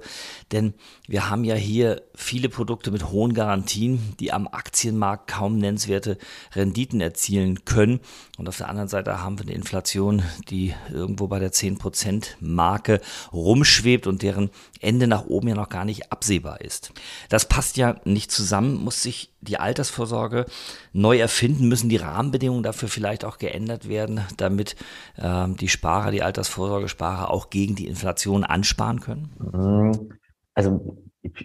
Denn 0.51 0.73
wir 1.07 1.29
haben 1.29 1.43
ja 1.43 1.53
hier 1.53 2.01
viele 2.15 2.49
Produkte 2.49 2.89
mit 2.89 3.11
hohen 3.11 3.35
Garantien, 3.35 4.15
die 4.19 4.33
am 4.33 4.47
Aktienmarkt 4.47 5.27
kaum 5.27 5.59
nennenswerte 5.59 6.17
Renditen 6.55 7.01
erzielen 7.01 7.65
können. 7.65 7.99
Und 8.39 8.49
auf 8.49 8.57
der 8.57 8.67
anderen 8.67 8.89
Seite 8.89 9.21
haben 9.21 9.37
wir 9.37 9.45
eine 9.45 9.53
Inflation, 9.53 10.23
die 10.49 10.73
irgendwo 10.91 11.27
bei 11.27 11.37
der 11.37 11.51
10%-Marke 11.51 12.99
rumschwebt 13.31 14.07
und 14.07 14.23
deren 14.23 14.49
Ende 14.81 15.05
nach 15.05 15.27
oben 15.27 15.49
ja 15.49 15.55
noch 15.55 15.69
gar 15.69 15.85
nicht 15.85 16.11
absehbar 16.11 16.61
ist. 16.61 16.93
Das 17.29 17.47
passt 17.47 17.77
ja 17.77 17.97
nicht 18.05 18.31
zusammen, 18.31 18.73
muss 18.73 19.03
sich 19.03 19.29
die 19.47 19.59
Altersvorsorge 19.59 20.45
neu 20.93 21.17
erfinden, 21.17 21.67
müssen 21.67 21.89
die 21.89 21.97
Rahmenbedingungen 21.97 22.63
dafür 22.63 22.89
vielleicht 22.89 23.25
auch 23.25 23.37
geändert 23.37 23.89
werden, 23.89 24.21
damit 24.37 24.75
äh, 25.17 25.47
die 25.59 25.69
Sparer, 25.69 26.11
die 26.11 26.23
Altersvorsorgesparer 26.23 27.31
auch 27.31 27.49
gegen 27.49 27.75
die 27.75 27.87
Inflation 27.87 28.43
ansparen 28.43 28.99
können? 28.99 29.31
Mhm. 29.39 30.09
Also 30.53 30.97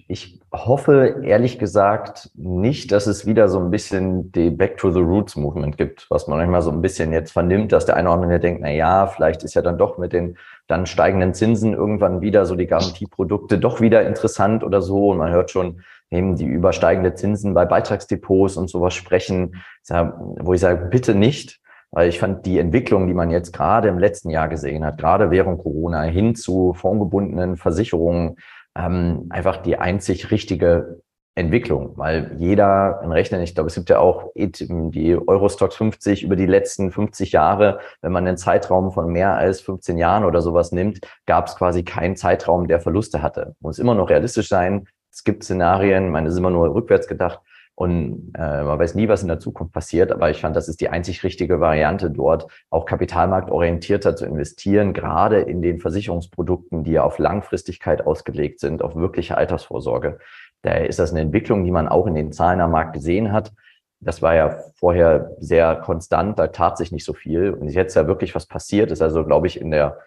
ich 0.08 0.40
hoffe 0.52 1.22
ehrlich 1.24 1.58
gesagt 1.58 2.30
nicht, 2.34 2.92
dass 2.92 3.06
es 3.06 3.26
wieder 3.26 3.48
so 3.48 3.58
ein 3.58 3.70
bisschen 3.70 4.30
die 4.32 4.50
Back 4.50 4.76
to 4.76 4.90
the 4.90 5.00
Roots 5.00 5.36
Movement 5.36 5.76
gibt, 5.76 6.06
was 6.10 6.28
man 6.28 6.38
manchmal 6.38 6.62
so 6.62 6.70
ein 6.70 6.82
bisschen 6.82 7.12
jetzt 7.12 7.32
vernimmt, 7.32 7.72
dass 7.72 7.86
der 7.86 7.96
eine 7.96 8.08
oder 8.08 8.22
andere 8.22 8.40
denkt, 8.40 8.60
na 8.62 8.70
ja, 8.70 9.06
vielleicht 9.06 9.42
ist 9.42 9.54
ja 9.54 9.62
dann 9.62 9.78
doch 9.78 9.98
mit 9.98 10.12
den 10.12 10.36
dann 10.66 10.86
steigenden 10.86 11.34
Zinsen 11.34 11.72
irgendwann 11.74 12.20
wieder 12.20 12.46
so 12.46 12.54
die 12.54 12.66
Garantieprodukte 12.66 13.58
doch 13.58 13.80
wieder 13.80 14.06
interessant 14.06 14.62
oder 14.62 14.80
so. 14.80 15.08
Und 15.10 15.18
man 15.18 15.32
hört 15.32 15.50
schon 15.50 15.82
eben 16.12 16.36
die 16.36 16.46
übersteigende 16.46 17.14
Zinsen 17.14 17.54
bei 17.54 17.64
Beitragsdepots 17.64 18.56
und 18.56 18.68
sowas 18.68 18.94
sprechen, 18.94 19.62
wo 19.88 20.52
ich 20.54 20.60
sage, 20.60 20.86
bitte 20.86 21.14
nicht. 21.14 21.58
Weil 21.94 22.08
ich 22.08 22.18
fand 22.18 22.46
die 22.46 22.58
Entwicklung, 22.58 23.06
die 23.06 23.12
man 23.12 23.30
jetzt 23.30 23.52
gerade 23.52 23.88
im 23.88 23.98
letzten 23.98 24.30
Jahr 24.30 24.48
gesehen 24.48 24.82
hat, 24.82 24.96
gerade 24.96 25.30
während 25.30 25.62
Corona 25.62 26.02
hin 26.04 26.34
zu 26.34 26.72
formgebundenen 26.72 27.58
Versicherungen, 27.58 28.36
ähm, 28.74 29.26
einfach 29.28 29.58
die 29.58 29.76
einzig 29.76 30.30
richtige 30.30 31.02
Entwicklung, 31.34 31.92
weil 31.96 32.34
jeder 32.36 33.00
ein 33.00 33.10
Rechnen, 33.10 33.40
ich 33.40 33.54
glaube, 33.54 33.68
es 33.68 33.74
gibt 33.74 33.88
ja 33.88 33.98
auch 33.98 34.32
die 34.36 35.16
Eurostox 35.16 35.76
50 35.76 36.24
über 36.24 36.36
die 36.36 36.46
letzten 36.46 36.90
50 36.90 37.32
Jahre, 37.32 37.80
wenn 38.02 38.12
man 38.12 38.26
einen 38.26 38.36
Zeitraum 38.36 38.92
von 38.92 39.10
mehr 39.10 39.34
als 39.34 39.62
15 39.62 39.96
Jahren 39.96 40.24
oder 40.24 40.42
sowas 40.42 40.72
nimmt, 40.72 41.00
gab 41.24 41.46
es 41.46 41.56
quasi 41.56 41.84
keinen 41.84 42.16
Zeitraum, 42.16 42.68
der 42.68 42.80
Verluste 42.80 43.22
hatte. 43.22 43.54
Muss 43.60 43.78
immer 43.78 43.94
noch 43.94 44.10
realistisch 44.10 44.48
sein. 44.48 44.86
Es 45.12 45.24
gibt 45.24 45.44
Szenarien, 45.44 46.08
meine, 46.10 46.28
ist 46.28 46.38
immer 46.38 46.50
nur 46.50 46.74
rückwärts 46.74 47.06
gedacht 47.06 47.40
und 47.74 48.32
äh, 48.36 48.62
man 48.62 48.78
weiß 48.78 48.94
nie, 48.94 49.08
was 49.08 49.22
in 49.22 49.28
der 49.28 49.38
Zukunft 49.38 49.72
passiert, 49.72 50.12
aber 50.12 50.30
ich 50.30 50.40
fand, 50.40 50.54
das 50.54 50.68
ist 50.68 50.80
die 50.80 50.90
einzig 50.90 51.24
richtige 51.24 51.58
Variante 51.58 52.10
dort, 52.10 52.46
auch 52.70 52.84
kapitalmarktorientierter 52.84 54.14
zu 54.14 54.26
investieren, 54.26 54.92
gerade 54.92 55.40
in 55.40 55.62
den 55.62 55.80
Versicherungsprodukten, 55.80 56.84
die 56.84 56.92
ja 56.92 57.02
auf 57.02 57.18
Langfristigkeit 57.18 58.06
ausgelegt 58.06 58.60
sind, 58.60 58.82
auf 58.82 58.94
wirkliche 58.94 59.36
Altersvorsorge. 59.36 60.18
Daher 60.62 60.86
ist 60.88 60.98
das 60.98 61.10
eine 61.10 61.20
Entwicklung, 61.20 61.64
die 61.64 61.70
man 61.70 61.88
auch 61.88 62.06
in 62.06 62.14
den 62.14 62.32
Zahlen 62.32 62.60
am 62.60 62.72
Markt 62.72 62.92
gesehen 62.92 63.32
hat. 63.32 63.52
Das 64.00 64.20
war 64.20 64.34
ja 64.34 64.58
vorher 64.74 65.32
sehr 65.40 65.76
konstant, 65.76 66.38
da 66.38 66.48
tat 66.48 66.76
sich 66.76 66.92
nicht 66.92 67.04
so 67.04 67.14
viel. 67.14 67.50
Und 67.52 67.68
jetzt 67.68 67.96
ja 67.96 68.06
wirklich 68.06 68.34
was 68.34 68.46
passiert, 68.46 68.90
ist 68.90 69.00
also, 69.00 69.24
glaube 69.24 69.46
ich, 69.46 69.60
in 69.60 69.70
der 69.70 69.98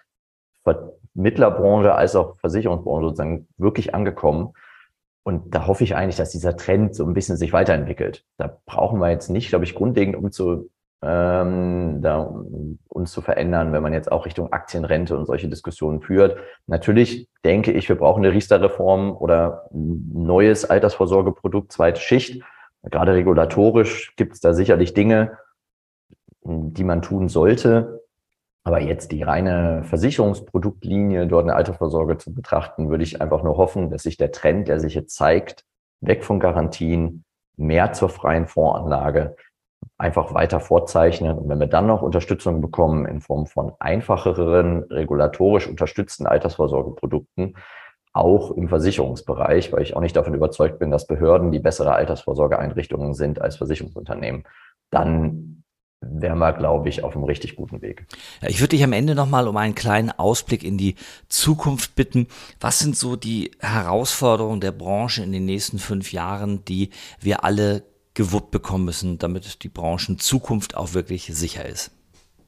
Vermittlerbranche 0.64 1.96
als 1.96 2.16
auch 2.16 2.38
Versicherungsbranche 2.38 3.06
sozusagen 3.06 3.48
wirklich 3.58 3.96
angekommen. 3.96 4.54
Und 5.26 5.56
da 5.56 5.66
hoffe 5.66 5.84
ich 5.84 5.96
eigentlich, 5.96 6.18
dass 6.18 6.30
dieser 6.30 6.56
Trend 6.56 6.94
so 6.94 7.04
ein 7.04 7.16
bisschen 7.16 7.36
sich 7.36 7.52
weiterentwickelt. 7.52 8.24
Da 8.38 8.60
brauchen 8.68 9.00
wir 9.00 9.10
jetzt 9.10 9.30
nicht, 9.30 9.50
glaube 9.50 9.66
ich, 9.66 9.74
grundlegend, 9.74 10.16
um 10.16 10.32
zu 10.32 10.70
ähm, 11.02 12.00
da, 12.04 12.32
uns 12.90 13.12
zu 13.12 13.22
verändern, 13.22 13.74
wenn 13.74 13.82
man 13.82 13.92
jetzt 13.92 14.12
auch 14.12 14.28
Richtung 14.28 14.54
Aktienrente 14.54 15.18
und 15.18 15.26
solche 15.26 15.50
Diskussionen 15.50 16.02
führt. 16.02 16.38
Natürlich 16.68 17.28
denke 17.44 17.72
ich, 17.72 17.90
wir 17.90 17.96
brauchen 17.96 18.24
eine 18.24 18.36
Riester-Reform 18.36 19.18
oder 19.18 19.68
ein 19.74 20.12
neues 20.14 20.64
Altersvorsorgeprodukt, 20.64 21.72
zweite 21.72 22.02
Schicht. 22.02 22.44
Gerade 22.84 23.16
regulatorisch 23.16 24.16
gibt 24.18 24.34
es 24.34 24.42
da 24.42 24.54
sicherlich 24.54 24.94
Dinge, 24.94 25.40
die 26.44 26.84
man 26.84 27.02
tun 27.02 27.30
sollte. 27.30 28.05
Aber 28.68 28.82
jetzt 28.82 29.12
die 29.12 29.22
reine 29.22 29.84
Versicherungsproduktlinie, 29.84 31.28
dort 31.28 31.44
eine 31.44 31.56
Altersvorsorge 31.56 32.18
zu 32.18 32.34
betrachten, 32.34 32.90
würde 32.90 33.04
ich 33.04 33.22
einfach 33.22 33.44
nur 33.44 33.58
hoffen, 33.58 33.92
dass 33.92 34.04
sich 34.04 34.18
der 34.18 34.32
Trend, 34.32 34.68
der 34.68 34.80
sich 34.80 34.96
jetzt 34.96 35.16
zeigt, 35.16 35.64
weg 36.02 36.24
von 36.24 36.40
Garantien, 36.40 37.24
mehr 37.58 37.94
zur 37.94 38.10
freien 38.10 38.48
Fondsanlage, 38.48 39.36
einfach 40.00 40.34
weiter 40.34 40.60
vorzeichnen. 40.60 41.38
Und 41.38 41.48
wenn 41.48 41.60
wir 41.60 41.68
dann 41.68 41.86
noch 41.86 42.02
Unterstützung 42.02 42.60
bekommen 42.60 43.06
in 43.06 43.22
Form 43.22 43.46
von 43.46 43.74
einfacheren, 43.80 44.84
regulatorisch 44.86 45.68
unterstützten 45.68 46.26
Altersvorsorgeprodukten, 46.26 47.56
auch 48.14 48.50
im 48.50 48.68
Versicherungsbereich, 48.68 49.74
weil 49.74 49.84
ich 49.84 49.96
auch 49.96 50.02
nicht 50.02 50.16
davon 50.16 50.34
überzeugt 50.34 50.80
bin, 50.80 50.90
dass 50.90 51.06
Behörden 51.06 51.52
die 51.52 51.60
bessere 51.60 51.94
Altersvorsorgeeinrichtungen 51.94 53.14
sind 53.14 53.40
als 53.40 53.58
Versicherungsunternehmen, 53.58 54.44
dann 54.90 55.65
wären 56.08 56.40
wir, 56.40 56.54
glaube 56.54 56.90
ich, 56.90 57.04
auf 57.04 57.16
einem 57.16 57.26
richtig 57.26 57.56
guten 57.56 57.82
Weg. 57.82 58.06
Ja, 58.42 58.50
ich 58.50 58.60
würde 58.60 58.70
dich 58.70 58.84
am 58.84 58.94
Ende 58.94 59.16
nochmal 59.16 59.48
um 59.48 59.58
einen 59.58 59.76
kleinen 59.76 60.12
Ausblick 60.12 60.64
in 60.64 60.78
die 60.78 60.96
Zukunft 61.30 61.96
bitten. 61.96 62.28
Was 62.60 62.80
sind 62.80 62.96
so 62.96 63.16
die 63.16 63.52
Herausforderungen 63.60 64.62
der 64.62 64.72
Branche 64.72 65.24
in 65.24 65.32
den 65.32 65.46
nächsten 65.46 65.80
fünf 65.80 66.12
Jahren, 66.12 66.64
die 66.66 66.90
wir 67.20 67.44
alle 67.44 67.84
gewuppt 68.14 68.52
bekommen 68.52 68.86
müssen, 68.86 69.18
damit 69.18 69.64
die 69.64 69.70
Branchenzukunft 69.70 70.76
auch 70.78 70.94
wirklich 70.94 71.26
sicher 71.34 71.66
ist? 71.66 71.92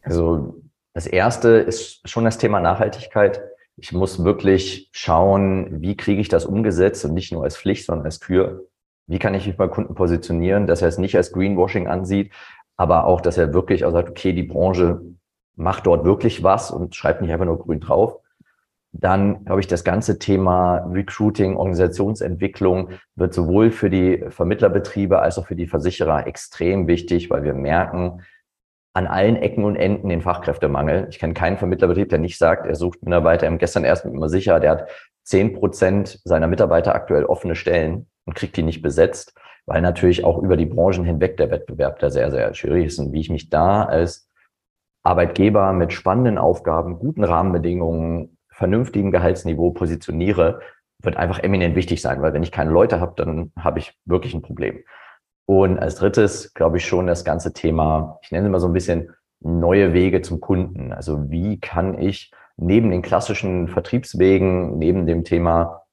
Also 0.01 0.55
das 0.93 1.05
erste 1.05 1.49
ist 1.49 2.07
schon 2.09 2.25
das 2.25 2.37
Thema 2.37 2.59
Nachhaltigkeit. 2.59 3.41
Ich 3.75 3.91
muss 3.91 4.23
wirklich 4.23 4.89
schauen, 4.91 5.81
wie 5.81 5.95
kriege 5.95 6.21
ich 6.21 6.29
das 6.29 6.45
umgesetzt 6.45 7.05
und 7.05 7.13
nicht 7.13 7.31
nur 7.31 7.43
als 7.43 7.57
Pflicht, 7.57 7.85
sondern 7.85 8.05
als 8.05 8.19
Kür. 8.19 8.67
Wie 9.05 9.19
kann 9.19 9.35
ich 9.35 9.45
mich 9.47 9.55
bei 9.55 9.67
Kunden 9.67 9.95
positionieren, 9.95 10.67
dass 10.67 10.81
er 10.81 10.87
es 10.87 10.97
nicht 10.97 11.15
als 11.15 11.31
Greenwashing 11.31 11.87
ansieht, 11.87 12.33
aber 12.77 13.05
auch, 13.05 13.21
dass 13.21 13.37
er 13.37 13.53
wirklich 13.53 13.83
auch 13.83 13.91
sagt, 13.91 14.09
okay, 14.09 14.33
die 14.33 14.43
Branche 14.43 15.01
macht 15.55 15.87
dort 15.87 16.05
wirklich 16.05 16.43
was 16.43 16.71
und 16.71 16.95
schreibt 16.95 17.21
nicht 17.21 17.31
einfach 17.31 17.45
nur 17.45 17.57
grün 17.57 17.79
drauf. 17.79 18.19
Dann 18.93 19.43
glaube 19.45 19.59
ich, 19.59 19.67
das 19.67 19.83
ganze 19.83 20.17
Thema 20.17 20.77
Recruiting, 20.91 21.57
Organisationsentwicklung 21.57 22.91
wird 23.15 23.33
sowohl 23.33 23.71
für 23.71 23.89
die 23.89 24.23
Vermittlerbetriebe 24.29 25.19
als 25.19 25.37
auch 25.37 25.47
für 25.47 25.55
die 25.55 25.67
Versicherer 25.67 26.25
extrem 26.25 26.87
wichtig, 26.87 27.29
weil 27.29 27.43
wir 27.43 27.53
merken 27.53 28.21
an 28.93 29.05
allen 29.05 29.35
Ecken 29.35 29.63
und 29.63 29.75
Enden 29.75 30.09
den 30.09 30.21
Fachkräftemangel. 30.21 31.07
Ich 31.09 31.19
kenne 31.19 31.33
keinen 31.33 31.57
Vermittlerbetrieb, 31.57 32.09
der 32.09 32.17
nicht 32.17 32.37
sagt, 32.37 32.65
er 32.65 32.75
sucht 32.75 33.03
Mitarbeiter. 33.03 33.43
Wir 33.43 33.49
haben 33.49 33.59
gestern 33.59 33.83
erst 33.83 34.05
mit 34.05 34.13
immer 34.13 34.29
sicher, 34.29 34.59
der 34.59 34.71
hat 34.71 34.89
zehn 35.23 35.53
Prozent 35.53 36.19
seiner 36.23 36.47
Mitarbeiter 36.47 36.95
aktuell 36.95 37.25
offene 37.25 37.55
Stellen 37.55 38.07
und 38.25 38.35
kriegt 38.35 38.57
die 38.57 38.63
nicht 38.63 38.81
besetzt, 38.81 39.35
weil 39.67 39.81
natürlich 39.81 40.23
auch 40.23 40.41
über 40.41 40.57
die 40.57 40.65
Branchen 40.65 41.03
hinweg 41.03 41.37
der 41.37 41.51
Wettbewerb 41.51 41.99
da 41.99 42.09
sehr, 42.09 42.31
sehr 42.31 42.53
schwierig 42.53 42.85
ist. 42.87 42.99
Und 42.99 43.11
wie 43.11 43.19
ich 43.19 43.29
mich 43.29 43.49
da 43.49 43.83
als 43.83 44.29
Arbeitgeber 45.03 45.73
mit 45.73 45.93
spannenden 45.93 46.37
Aufgaben, 46.37 46.97
guten 46.99 47.23
Rahmenbedingungen, 47.23 48.37
vernünftigen 48.49 49.11
Gehaltsniveau 49.11 49.71
positioniere, 49.71 50.61
wird 51.03 51.17
einfach 51.17 51.39
eminent 51.39 51.75
wichtig 51.75 52.01
sein, 52.01 52.21
weil 52.21 52.33
wenn 52.33 52.43
ich 52.43 52.51
keine 52.51 52.71
Leute 52.71 52.99
habe, 52.99 53.13
dann 53.17 53.51
habe 53.57 53.79
ich 53.79 53.93
wirklich 54.05 54.33
ein 54.33 54.41
Problem. 54.41 54.83
Und 55.45 55.77
als 55.77 55.95
drittes 55.95 56.53
glaube 56.53 56.77
ich 56.77 56.85
schon 56.85 57.05
das 57.05 57.23
ganze 57.23 57.53
Thema, 57.53 58.19
ich 58.23 58.31
nenne 58.31 58.47
es 58.47 58.51
mal 58.51 58.59
so 58.59 58.67
ein 58.67 58.73
bisschen 58.73 59.13
neue 59.39 59.93
Wege 59.93 60.21
zum 60.21 60.41
Kunden. 60.41 60.91
Also 60.91 61.29
wie 61.29 61.59
kann 61.59 61.99
ich 61.99 62.31
neben 62.57 62.89
den 62.89 63.01
klassischen 63.01 63.67
Vertriebswegen, 63.67 64.77
neben 64.77 65.05
dem 65.05 65.23
Thema, 65.23 65.83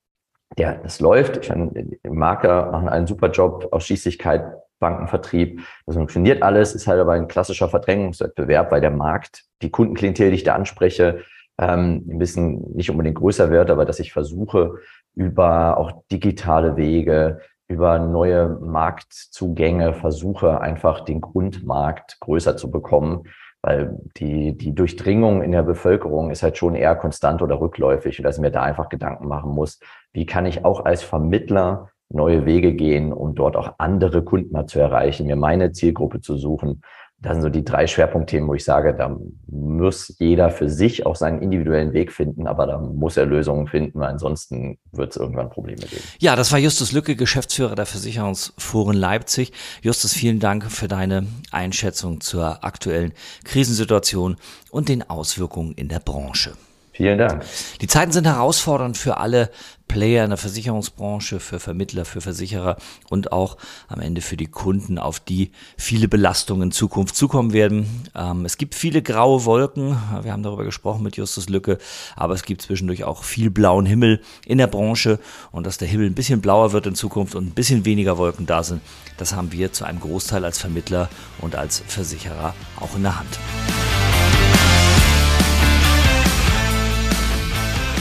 der 0.59 0.77
das 0.77 1.01
läuft, 1.01 1.37
ich 1.39 1.49
meine, 1.49 1.73
Marker 2.05 2.71
machen 2.71 2.89
einen 2.89 3.07
super 3.07 3.31
Job, 3.31 3.69
Ausschließlichkeit, 3.73 4.45
Bankenvertrieb, 4.79 5.61
das 5.87 5.97
funktioniert 5.97 6.43
alles, 6.43 6.75
ist 6.75 6.87
halt 6.87 7.01
aber 7.01 7.13
ein 7.13 7.29
klassischer 7.29 7.69
Verdrängungswettbewerb, 7.69 8.71
weil 8.71 8.81
der 8.81 8.91
Markt, 8.91 9.45
die 9.63 9.71
Kundenklientel, 9.71 10.31
die 10.31 10.37
ich 10.37 10.45
da 10.45 10.55
anspreche, 10.55 11.21
ähm, 11.59 12.05
ein 12.09 12.19
bisschen 12.19 12.75
nicht 12.75 12.91
unbedingt 12.91 13.17
größer 13.17 13.51
wird, 13.51 13.71
aber 13.71 13.85
dass 13.85 14.01
ich 14.01 14.13
versuche, 14.13 14.75
über 15.15 15.79
auch 15.79 16.03
digitale 16.11 16.77
Wege, 16.77 17.41
über 17.69 17.99
neue 17.99 18.49
Marktzugänge 18.61 19.95
versuche, 19.95 20.61
einfach 20.61 21.01
den 21.01 21.21
Grundmarkt 21.21 22.19
größer 22.21 22.57
zu 22.57 22.71
bekommen, 22.71 23.25
weil 23.65 23.97
die, 24.19 24.59
die 24.59 24.75
Durchdringung 24.75 25.43
in 25.43 25.51
der 25.51 25.63
Bevölkerung 25.63 26.31
ist 26.31 26.43
halt 26.43 26.59
schon 26.59 26.75
eher 26.75 26.95
konstant 26.97 27.41
oder 27.41 27.59
rückläufig 27.59 28.19
und 28.19 28.25
dass 28.25 28.37
ich 28.37 28.43
mir 28.43 28.51
da 28.51 28.63
einfach 28.63 28.91
Gedanken 28.91 29.27
machen 29.27 29.53
muss, 29.53 29.81
wie 30.13 30.27
kann 30.27 30.45
ich 30.45 30.67
auch 30.67 30.85
als 30.85 31.03
Vermittler 31.03 31.89
neue 32.11 32.45
Wege 32.45 32.75
gehen, 32.75 33.11
um 33.11 33.35
dort 33.35 33.57
auch 33.57 33.77
andere 33.79 34.23
Kunden 34.23 34.53
mal 34.53 34.67
zu 34.67 34.81
erreichen, 34.81 35.27
mir 35.27 35.37
meine 35.37 35.73
Zielgruppe 35.73 36.21
zu 36.21 36.37
suchen 36.37 36.83
Das 37.21 37.33
sind 37.33 37.43
so 37.43 37.49
die 37.49 37.65
drei 37.65 37.87
Schwerpunktthemen, 37.87 38.49
wo 38.49 38.55
ich 38.55 38.65
sage, 38.65 38.95
da 38.95 39.17
muss 39.47 40.15
jeder 40.19 40.51
für 40.51 40.69
sich 40.69 41.07
auch 41.07 41.17
seinen 41.17 41.41
individuellen 41.41 41.95
Weg 41.95 42.13
finden, 42.13 42.47
aber 42.47 42.67
da 42.67 42.79
muss 42.79 43.17
er 43.17 43.25
Lösungen 43.25 43.67
finden, 43.67 43.99
weil 43.99 44.11
ansonsten 44.11 44.79
wird 44.93 45.13
es 45.13 45.17
irgendwann 45.17 45.49
Probleme 45.49 45.81
geben. 45.81 46.03
Ja, 46.19 46.37
das 46.37 46.53
war 46.53 46.59
Justus 46.59 46.93
Lücke, 46.93 47.17
Geschäftsführer 47.17 47.77
der 47.77 47.87
Versicherungsforen 47.87 48.97
Leipzig. 48.97 49.53
Justus, 49.81 50.13
vielen 50.13 50.39
Dank 50.39 50.71
für 50.71 50.89
deine 50.89 51.27
Einschätzung 51.51 52.21
zur 52.21 52.63
aktuellen 52.63 53.13
Krisensituation 53.45 54.37
und 54.71 54.91
den 54.91 55.09
Auswirkungen 55.09 55.73
in 55.73 55.89
der 55.89 56.01
Branche. 56.01 56.53
Vielen 56.95 57.19
Dank. 57.19 57.45
Die 57.81 57.89
Zeiten 57.89 58.13
sind 58.13 58.25
herausfordernd 58.25 58.97
für 58.97 59.17
alle 59.17 59.51
Player 59.89 60.23
in 60.23 60.31
der 60.31 60.37
Versicherungsbranche, 60.37 61.41
für 61.41 61.59
Vermittler, 61.59 62.05
für 62.05 62.21
Versicherer 62.21 62.77
und 63.11 63.33
auch 63.33 63.57
am 63.89 64.01
Ende 64.01 64.21
für 64.21 64.37
die 64.37 64.47
Kunden, 64.47 64.99
auf 64.99 65.19
die 65.19 65.51
viele 65.77 66.07
Belastungen 66.07 66.69
in 66.69 66.71
Zukunft 66.71 67.17
zukommen 67.17 67.53
werden. 67.53 68.09
Ähm, 68.15 68.45
es 68.45 68.59
gibt 68.59 68.77
viele 68.77 69.03
graue 69.03 69.45
Wolken. 69.45 69.97
Wir 70.23 70.33
haben 70.33 70.45
darüber 70.45 70.65
gesprochen 70.65 71.03
mit 71.03 71.17
Justus 71.17 71.49
Lücke, 71.49 71.79
aber 72.15 72.35
es 72.35 72.45
gibt 72.45 72.63
zwischendurch 72.63 73.03
auch 73.03 73.25
viel 73.25 73.51
blauen 73.51 73.87
Himmel 73.87 74.21
in 74.47 74.59
der 74.59 74.69
Branche 74.69 75.19
und 75.51 75.67
dass 75.67 75.79
der 75.79 75.89
Himmel 75.89 76.07
ein 76.07 76.15
bisschen 76.15 76.41
blauer 76.41 76.73
wird 76.73 76.87
in 76.87 76.95
Zukunft 76.95 77.35
und 77.35 77.45
ein 77.45 77.55
bisschen 77.55 77.85
weniger 77.85 78.19
Wolken 78.19 78.47
da 78.47 78.63
sind, 78.63 78.83
das 79.17 79.35
haben 79.35 79.51
wir 79.51 79.73
zu 79.73 79.85
einem 79.85 79.99
Großteil 79.99 80.45
als 80.45 80.59
Vermittler 80.59 81.09
und 81.41 81.57
als 81.57 81.83
Versicherer 81.87 82.55
auch 82.79 82.95
in 82.95 83.03
der 83.03 83.19
Hand. 83.19 83.39